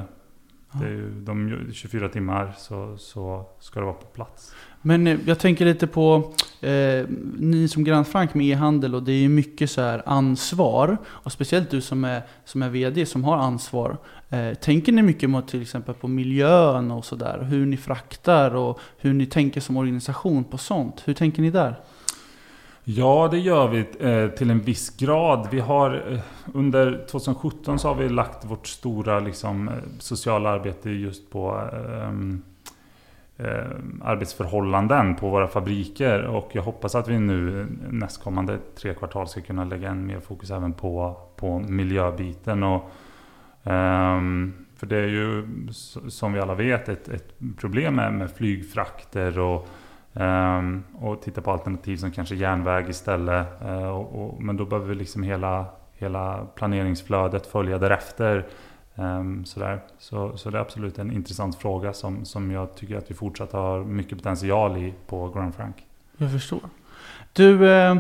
det 0.81 0.87
är 0.87 0.91
ju, 0.91 1.11
de 1.11 1.67
24 1.73 2.09
timmar 2.09 2.55
så, 2.59 2.97
så 2.99 3.47
ska 3.61 3.81
det 3.81 3.87
vara 3.87 3.95
på 3.95 4.07
plats. 4.07 4.55
Men 4.83 5.07
eh, 5.07 5.19
jag 5.27 5.39
tänker 5.39 5.65
lite 5.65 5.87
på 5.87 6.33
eh, 6.61 7.07
ni 7.39 7.69
som 7.69 7.85
Grand 7.85 8.07
Frank 8.07 8.35
med 8.35 8.47
e-handel 8.47 8.95
och 8.95 9.03
det 9.03 9.13
är 9.13 9.21
ju 9.21 9.29
mycket 9.29 9.71
så 9.71 9.81
här 9.81 10.03
ansvar. 10.07 10.97
Och 11.07 11.33
speciellt 11.33 11.71
du 11.71 11.81
som 11.81 12.05
är, 12.05 12.23
som 12.45 12.63
är 12.63 12.69
VD 12.69 13.07
som 13.07 13.25
har 13.25 13.37
ansvar. 13.37 13.97
Eh, 14.31 14.55
tänker 14.55 14.93
ni 14.93 15.03
mycket 15.03 15.31
mot 15.31 15.49
till 15.49 15.63
exempel 15.63 15.95
på 15.95 16.09
miljön 16.09 16.91
och 16.91 17.05
sådär? 17.05 17.43
Hur 17.43 17.67
ni 17.67 17.77
fraktar 17.77 18.55
och 18.55 18.81
hur 18.99 19.13
ni 19.13 19.27
tänker 19.27 19.61
som 19.61 19.77
organisation 19.77 20.45
på 20.45 20.59
sånt? 20.59 21.03
Hur 21.05 21.15
tänker 21.15 21.43
ni 21.43 21.51
där? 21.51 21.81
Ja, 22.87 23.29
det 23.31 23.39
gör 23.39 23.69
vi 23.69 23.87
eh, 24.01 24.29
till 24.31 24.51
en 24.51 24.61
viss 24.61 24.97
grad. 24.97 25.49
Vi 25.51 25.61
har 25.61 26.13
eh, 26.13 26.21
under 26.55 27.07
2017 27.11 27.79
så 27.79 27.89
har 27.89 27.95
vi 27.95 28.09
lagt 28.09 28.45
vårt 28.45 28.67
stora 28.67 29.21
liksom, 29.21 29.69
eh, 29.69 29.75
sociala 29.99 30.51
arbete 30.51 30.91
just 30.91 31.31
på 31.31 31.61
ehm, 31.73 32.43
eh, 33.37 33.71
arbetsförhållanden 34.03 35.17
på 35.17 35.31
våra 35.31 35.49
fabriker. 35.49 36.25
Och 36.25 36.51
jag 36.53 36.63
hoppas 36.63 36.95
att 36.95 37.09
vi 37.09 37.19
nu 37.19 37.67
nästkommande 37.91 38.59
tre 38.77 38.95
kvartal 38.95 39.29
ska 39.29 39.41
kunna 39.41 39.65
lägga 39.65 39.91
en 39.91 40.07
mer 40.07 40.21
fokus 40.21 40.51
även 40.51 40.73
på, 40.73 41.17
på 41.37 41.59
miljöbiten. 41.59 42.63
Och, 42.63 42.91
ehm, 43.63 44.53
för 44.77 44.87
det 44.87 44.97
är 44.97 45.09
ju 45.09 45.47
som 46.09 46.33
vi 46.33 46.41
alla 46.41 46.55
vet 46.55 46.89
ett, 46.89 47.09
ett 47.09 47.35
problem 47.59 47.95
med, 47.95 48.13
med 48.13 48.31
flygfrakter 48.31 49.39
och 49.39 49.69
Um, 50.17 50.85
och 50.95 51.23
titta 51.23 51.41
på 51.41 51.51
alternativ 51.51 51.97
som 51.97 52.11
kanske 52.11 52.35
järnväg 52.35 52.89
istället. 52.89 53.47
Uh, 53.63 53.89
och, 53.89 54.25
och, 54.25 54.43
men 54.43 54.57
då 54.57 54.65
behöver 54.65 54.89
vi 54.89 54.95
liksom 54.95 55.23
hela, 55.23 55.67
hela 55.93 56.47
planeringsflödet 56.55 57.47
följa 57.47 57.79
därefter. 57.79 58.47
Um, 58.95 59.45
sådär. 59.45 59.81
Så, 59.99 60.37
så 60.37 60.51
det 60.51 60.59
är 60.59 60.63
absolut 60.63 60.99
en 60.99 61.13
intressant 61.13 61.57
fråga 61.57 61.93
som, 61.93 62.25
som 62.25 62.51
jag 62.51 62.75
tycker 62.75 62.97
att 62.97 63.11
vi 63.11 63.15
fortsatt 63.15 63.53
har 63.53 63.85
mycket 63.85 64.19
potential 64.19 64.77
i 64.77 64.95
på 65.07 65.29
Grand 65.29 65.55
Frank. 65.55 65.77
Jag 66.17 66.33
förstår. 66.33 66.61
Du, 67.33 67.71
eh, 67.71 67.97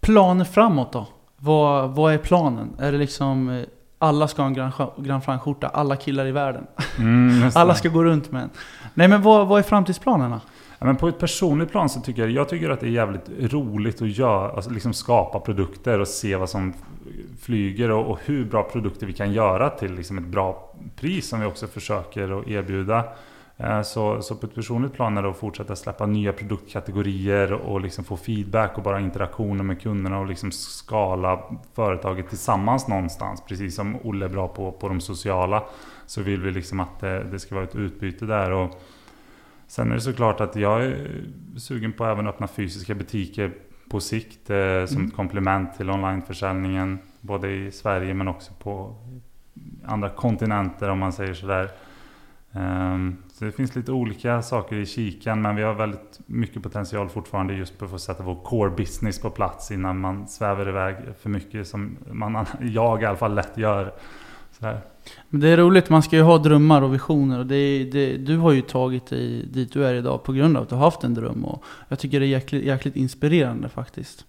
planer 0.00 0.44
framåt 0.44 0.92
då? 0.92 1.06
Vad, 1.36 1.90
vad 1.90 2.14
är 2.14 2.18
planen? 2.18 2.76
Är 2.78 2.92
det 2.92 2.98
liksom 2.98 3.48
eh, 3.48 3.64
alla 3.98 4.28
ska 4.28 4.42
ha 4.42 4.46
en 4.46 4.54
Grand, 4.54 4.72
Grand 4.96 5.24
Frank-skjorta, 5.24 5.68
alla 5.68 5.96
killar 5.96 6.26
i 6.26 6.32
världen. 6.32 6.66
Mm, 6.98 7.50
alla 7.54 7.74
ska 7.74 7.88
gå 7.88 8.04
runt 8.04 8.32
med 8.32 8.42
en. 8.42 8.50
Nej 8.94 9.08
men 9.08 9.22
vad, 9.22 9.46
vad 9.46 9.58
är 9.58 9.62
framtidsplanerna? 9.62 10.40
Ja, 10.84 10.88
men 10.88 10.96
på 10.96 11.08
ett 11.08 11.18
personligt 11.18 11.70
plan 11.70 11.88
så 11.88 12.00
tycker 12.00 12.22
jag, 12.22 12.30
jag 12.30 12.48
tycker 12.48 12.70
att 12.70 12.80
det 12.80 12.86
är 12.86 12.90
jävligt 12.90 13.52
roligt 13.52 14.02
att 14.02 14.08
göra, 14.08 14.50
alltså 14.50 14.70
liksom 14.70 14.92
skapa 14.92 15.40
produkter 15.40 16.00
och 16.00 16.08
se 16.08 16.36
vad 16.36 16.50
som 16.50 16.72
flyger 17.40 17.90
och, 17.90 18.10
och 18.10 18.18
hur 18.24 18.44
bra 18.44 18.62
produkter 18.62 19.06
vi 19.06 19.12
kan 19.12 19.32
göra 19.32 19.70
till 19.70 19.94
liksom 19.94 20.18
ett 20.18 20.24
bra 20.24 20.74
pris 20.96 21.28
som 21.28 21.40
vi 21.40 21.46
också 21.46 21.66
försöker 21.66 22.40
att 22.40 22.48
erbjuda. 22.48 23.04
Eh, 23.56 23.82
så, 23.82 24.22
så 24.22 24.34
på 24.34 24.46
ett 24.46 24.54
personligt 24.54 24.92
plan 24.92 25.18
är 25.18 25.22
det 25.22 25.30
att 25.30 25.36
fortsätta 25.36 25.76
släppa 25.76 26.06
nya 26.06 26.32
produktkategorier 26.32 27.52
och 27.52 27.80
liksom 27.80 28.04
få 28.04 28.16
feedback 28.16 28.76
och 28.76 28.82
bara 28.82 29.00
interaktioner 29.00 29.64
med 29.64 29.82
kunderna 29.82 30.18
och 30.18 30.26
liksom 30.26 30.52
skala 30.52 31.40
företaget 31.74 32.28
tillsammans 32.28 32.88
någonstans. 32.88 33.42
Precis 33.48 33.76
som 33.76 33.96
Olle 34.04 34.24
är 34.24 34.28
bra 34.28 34.48
på, 34.48 34.72
på 34.72 34.88
de 34.88 35.00
sociala 35.00 35.62
så 36.06 36.22
vill 36.22 36.42
vi 36.42 36.50
liksom 36.50 36.80
att 36.80 37.00
det, 37.00 37.24
det 37.24 37.38
ska 37.38 37.54
vara 37.54 37.64
ett 37.64 37.76
utbyte 37.76 38.26
där. 38.26 38.50
Och 38.50 38.80
sen 39.74 39.90
är 39.90 39.94
det 39.94 40.00
såklart 40.00 40.40
att 40.40 40.56
jag 40.56 40.84
är 40.84 41.24
sugen 41.56 41.92
på 41.92 42.04
att 42.04 42.12
även 42.12 42.26
öppna 42.26 42.46
fysiska 42.46 42.94
butiker 42.94 43.52
på 43.90 44.00
sikt 44.00 44.50
eh, 44.50 44.84
som 44.86 44.96
mm. 44.96 45.08
ett 45.08 45.14
komplement 45.14 45.76
till 45.76 45.90
onlineförsäljningen. 45.90 46.98
Både 47.20 47.50
i 47.50 47.72
Sverige 47.72 48.14
men 48.14 48.28
också 48.28 48.52
på 48.52 48.96
andra 49.84 50.10
kontinenter 50.10 50.88
om 50.90 50.98
man 50.98 51.12
säger 51.12 51.34
sådär. 51.34 51.70
Um, 52.52 53.16
så 53.32 53.44
det 53.44 53.52
finns 53.52 53.76
lite 53.76 53.92
olika 53.92 54.42
saker 54.42 54.76
i 54.76 54.86
kikan 54.86 55.42
men 55.42 55.56
vi 55.56 55.62
har 55.62 55.74
väldigt 55.74 56.20
mycket 56.26 56.62
potential 56.62 57.08
fortfarande 57.08 57.54
just 57.54 57.78
på 57.78 57.84
att 57.84 57.90
få 57.90 57.98
sätta 57.98 58.22
vår 58.22 58.44
core 58.44 58.70
business 58.70 59.20
på 59.20 59.30
plats 59.30 59.70
innan 59.70 60.00
man 60.00 60.28
svävar 60.28 60.68
iväg 60.68 60.96
för 61.20 61.30
mycket 61.30 61.68
som 61.68 61.96
man, 62.06 62.46
jag 62.60 63.02
i 63.02 63.06
alla 63.06 63.16
fall 63.16 63.34
lätt 63.34 63.58
gör. 63.58 63.92
Sådär. 64.58 64.80
Men 65.28 65.40
det 65.40 65.48
är 65.48 65.56
roligt, 65.56 65.90
man 65.90 66.02
ska 66.02 66.16
ju 66.16 66.22
ha 66.22 66.38
drömmar 66.38 66.82
och 66.82 66.94
visioner 66.94 67.38
och 67.38 67.46
det, 67.46 67.84
det, 67.84 68.16
du 68.16 68.36
har 68.36 68.52
ju 68.52 68.62
tagit 68.62 69.06
dig 69.06 69.46
dit 69.46 69.72
du 69.72 69.86
är 69.86 69.94
idag 69.94 70.22
på 70.22 70.32
grund 70.32 70.56
av 70.56 70.62
att 70.62 70.68
du 70.68 70.74
har 70.74 70.82
haft 70.82 71.04
en 71.04 71.14
dröm 71.14 71.44
och 71.44 71.64
jag 71.88 71.98
tycker 71.98 72.20
det 72.20 72.26
är 72.26 72.28
jäkligt, 72.28 72.64
jäkligt 72.64 72.96
inspirerande 72.96 73.68
faktiskt. 73.68 74.24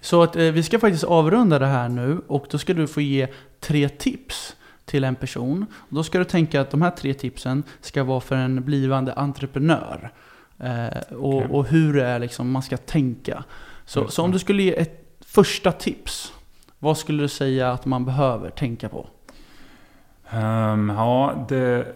Så 0.00 0.22
att 0.22 0.36
eh, 0.36 0.42
vi 0.42 0.62
ska 0.62 0.78
faktiskt 0.78 1.04
avrunda 1.04 1.58
det 1.58 1.66
här 1.66 1.88
nu 1.88 2.20
och 2.26 2.46
då 2.50 2.58
ska 2.58 2.74
du 2.74 2.86
få 2.86 3.00
ge 3.00 3.28
tre 3.60 3.88
tips 3.88 4.56
till 4.84 5.04
en 5.04 5.14
person. 5.14 5.66
Och 5.72 5.94
då 5.94 6.04
ska 6.04 6.18
du 6.18 6.24
tänka 6.24 6.60
att 6.60 6.70
de 6.70 6.82
här 6.82 6.90
tre 6.90 7.14
tipsen 7.14 7.62
ska 7.80 8.04
vara 8.04 8.20
för 8.20 8.36
en 8.36 8.64
blivande 8.64 9.12
entreprenör. 9.12 10.12
Eh, 10.58 11.14
och, 11.16 11.34
okay. 11.34 11.48
och, 11.48 11.66
hur 11.66 11.94
det 11.94 12.04
är 12.04 12.18
liksom 12.18 12.50
man 12.50 12.62
ska 12.62 12.76
tänka. 12.76 13.44
Så, 13.84 14.08
så 14.08 14.22
om 14.22 14.30
du 14.30 14.38
skulle 14.38 14.62
ge 14.62 14.80
ett 14.80 15.16
första 15.20 15.72
tips, 15.72 16.32
vad 16.78 16.98
skulle 16.98 17.22
du 17.22 17.28
säga 17.28 17.72
att 17.72 17.86
man 17.86 18.04
behöver 18.04 18.50
tänka 18.50 18.88
på? 18.88 19.06
Um, 20.34 20.88
ja, 20.88 21.46
det, 21.48 21.86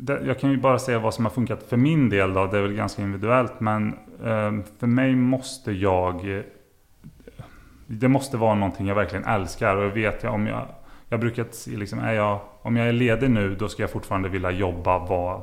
det, 0.00 0.20
jag 0.26 0.38
kan 0.38 0.50
ju 0.50 0.56
bara 0.56 0.78
säga 0.78 0.98
vad 0.98 1.14
som 1.14 1.24
har 1.24 1.32
funkat 1.32 1.62
för 1.62 1.76
min 1.76 2.08
del 2.08 2.34
då. 2.34 2.46
Det 2.46 2.58
är 2.58 2.62
väl 2.62 2.72
ganska 2.72 3.02
individuellt. 3.02 3.60
Men 3.60 3.98
um, 4.22 4.64
för 4.78 4.86
mig 4.86 5.14
måste 5.14 5.72
jag... 5.72 6.36
Eh, 6.36 6.42
det 7.86 8.08
måste 8.08 8.36
vara 8.36 8.54
någonting 8.54 8.86
jag 8.86 8.94
verkligen 8.94 9.24
älskar. 9.24 9.76
Och 9.76 9.84
jag 9.84 9.90
vet 9.90 10.22
jag 10.22 10.34
om 10.34 10.46
jag 10.46 10.66
jag 11.08 11.20
brukar 11.20 11.46
se 11.50 11.70
liksom, 11.70 11.98
är 11.98 12.12
jag, 12.12 12.40
om 12.62 12.76
jag 12.76 12.88
är 12.88 12.92
ledig 12.92 13.30
nu 13.30 13.54
då 13.54 13.68
ska 13.68 13.82
jag 13.82 13.90
fortfarande 13.90 14.28
vilja 14.28 14.50
jobba, 14.50 14.98
vad, 14.98 15.42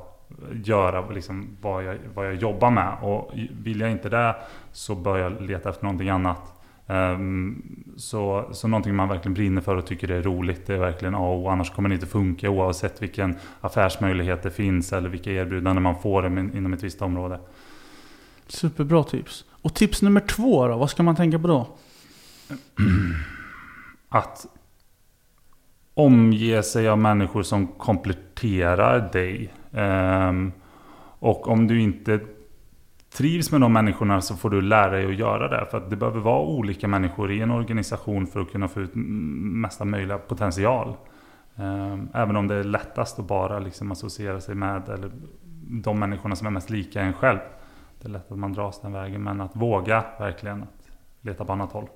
göra 0.63 1.10
liksom, 1.10 1.58
vad, 1.62 1.84
jag, 1.84 1.97
vad 2.13 2.27
jag 2.27 2.36
jobbar 2.36 2.69
med. 2.69 2.93
Och 3.01 3.31
vill 3.63 3.79
jag 3.79 3.91
inte 3.91 4.10
det 4.10 4.36
så 4.71 4.95
bör 4.95 5.17
jag 5.17 5.41
leta 5.41 5.69
efter 5.69 5.84
någonting 5.84 6.10
annat. 6.10 6.54
Um, 6.87 7.63
så, 7.97 8.49
så 8.51 8.67
någonting 8.67 8.95
man 8.95 9.09
verkligen 9.09 9.33
brinner 9.33 9.61
för 9.61 9.75
och 9.75 9.85
tycker 9.85 10.07
det 10.07 10.15
är 10.15 10.21
roligt, 10.21 10.67
det 10.67 10.73
är 10.73 10.77
verkligen 10.77 11.15
A 11.15 11.29
och 11.29 11.51
Annars 11.51 11.69
kommer 11.69 11.89
det 11.89 11.95
inte 11.95 12.07
funka 12.07 12.49
oavsett 12.49 13.01
vilken 13.01 13.35
affärsmöjlighet 13.61 14.43
det 14.43 14.51
finns 14.51 14.93
eller 14.93 15.09
vilka 15.09 15.31
erbjudanden 15.31 15.83
man 15.83 16.01
får 16.01 16.25
inom 16.25 16.73
ett 16.73 16.83
visst 16.83 17.01
område. 17.01 17.39
Superbra 18.47 19.03
tips. 19.03 19.45
Och 19.51 19.73
tips 19.73 20.01
nummer 20.01 20.21
två 20.21 20.67
då? 20.67 20.77
Vad 20.77 20.89
ska 20.89 21.03
man 21.03 21.15
tänka 21.15 21.39
på 21.39 21.47
då? 21.47 21.67
Att 24.09 24.45
omge 25.93 26.63
sig 26.63 26.89
av 26.89 26.97
människor 26.97 27.43
som 27.43 27.67
kompletterar 27.67 29.09
dig. 29.11 29.53
Um, 29.71 30.51
och 31.19 31.47
om 31.47 31.67
du 31.67 31.81
inte 31.81 32.19
trivs 33.15 33.51
med 33.51 33.62
de 33.62 33.73
människorna 33.73 34.21
så 34.21 34.36
får 34.36 34.49
du 34.49 34.62
lära 34.62 34.91
dig 34.91 35.06
att 35.06 35.15
göra 35.15 35.47
det. 35.47 35.65
För 35.71 35.78
att 35.78 35.89
det 35.89 35.95
behöver 35.95 36.19
vara 36.19 36.41
olika 36.41 36.88
människor 36.88 37.32
i 37.32 37.41
en 37.41 37.51
organisation 37.51 38.28
för 38.28 38.39
att 38.39 38.51
kunna 38.51 38.67
få 38.67 38.82
ut 38.82 38.91
mesta 38.95 39.86
möjliga 39.86 40.17
potential. 40.17 40.93
Um, 41.56 42.10
även 42.13 42.36
om 42.36 42.47
det 42.47 42.56
är 42.56 42.63
lättast 42.63 43.19
att 43.19 43.28
bara 43.28 43.60
liksom 43.60 43.91
associera 43.91 44.41
sig 44.41 44.56
med 44.56 44.89
eller 44.89 45.12
de 45.84 45.99
människorna 45.99 46.36
som 46.36 46.47
är 46.47 46.51
mest 46.51 46.69
lika 46.69 47.01
en 47.01 47.13
själv. 47.13 47.39
Det 48.01 48.08
är 48.08 48.12
lätt 48.12 48.32
att 48.32 48.38
man 48.38 48.54
dras 48.54 48.82
den 48.82 48.93
vägen. 48.93 49.23
Men 49.23 49.41
att 49.41 49.56
våga 49.56 50.06
verkligen 50.19 50.63
att 50.63 50.89
leta 51.21 51.45
på 51.45 51.54
annat 51.54 51.71
håll. 51.71 51.88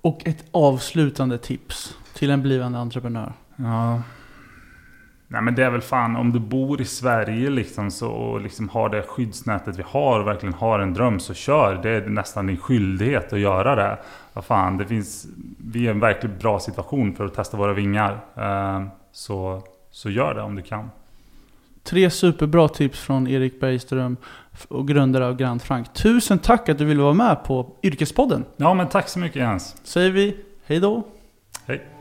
Och 0.00 0.26
ett 0.26 0.44
avslutande 0.50 1.38
tips 1.38 1.96
till 2.14 2.30
en 2.30 2.42
blivande 2.42 2.78
entreprenör? 2.78 3.32
Ja. 3.56 4.02
Nej 5.34 5.42
men 5.42 5.54
det 5.54 5.64
är 5.64 5.70
väl 5.70 5.80
fan 5.80 6.16
om 6.16 6.32
du 6.32 6.38
bor 6.38 6.80
i 6.80 6.84
Sverige 6.84 7.50
liksom 7.50 7.90
så, 7.90 8.10
och 8.10 8.40
liksom 8.40 8.68
har 8.68 8.88
det 8.88 9.02
skyddsnätet 9.02 9.78
vi 9.78 9.82
har 9.86 10.20
och 10.20 10.26
verkligen 10.26 10.54
har 10.54 10.78
en 10.78 10.94
dröm 10.94 11.20
så 11.20 11.34
kör. 11.34 11.80
Det 11.82 11.90
är 11.90 12.08
nästan 12.08 12.46
din 12.46 12.56
skyldighet 12.56 13.32
att 13.32 13.38
göra 13.38 13.74
det. 13.74 13.98
Vad 14.32 14.44
fan, 14.44 14.76
det 14.76 14.86
finns, 14.86 15.26
vi 15.58 15.78
är 15.78 15.84
i 15.84 15.88
en 15.88 16.00
verkligt 16.00 16.40
bra 16.40 16.60
situation 16.60 17.14
för 17.14 17.24
att 17.24 17.34
testa 17.34 17.56
våra 17.56 17.72
vingar. 17.72 18.12
Uh, 18.38 18.86
så, 19.12 19.62
så 19.90 20.10
gör 20.10 20.34
det 20.34 20.42
om 20.42 20.54
du 20.54 20.62
kan. 20.62 20.90
Tre 21.82 22.10
superbra 22.10 22.68
tips 22.68 23.00
från 23.00 23.26
Erik 23.26 23.60
Bergström 23.60 24.16
och 24.68 24.88
grundare 24.88 25.26
av 25.26 25.36
Grand 25.36 25.62
Frank. 25.62 25.94
Tusen 25.94 26.38
tack 26.38 26.68
att 26.68 26.78
du 26.78 26.84
ville 26.84 27.02
vara 27.02 27.14
med 27.14 27.44
på 27.44 27.72
Yrkespodden. 27.82 28.44
Ja, 28.56 28.74
men 28.74 28.88
tack 28.88 29.08
så 29.08 29.18
mycket 29.18 29.36
Jens. 29.36 29.76
Säger 29.84 30.10
vi 30.10 30.36
hej 30.66 30.80
då. 30.80 31.02
Hej. 31.66 31.93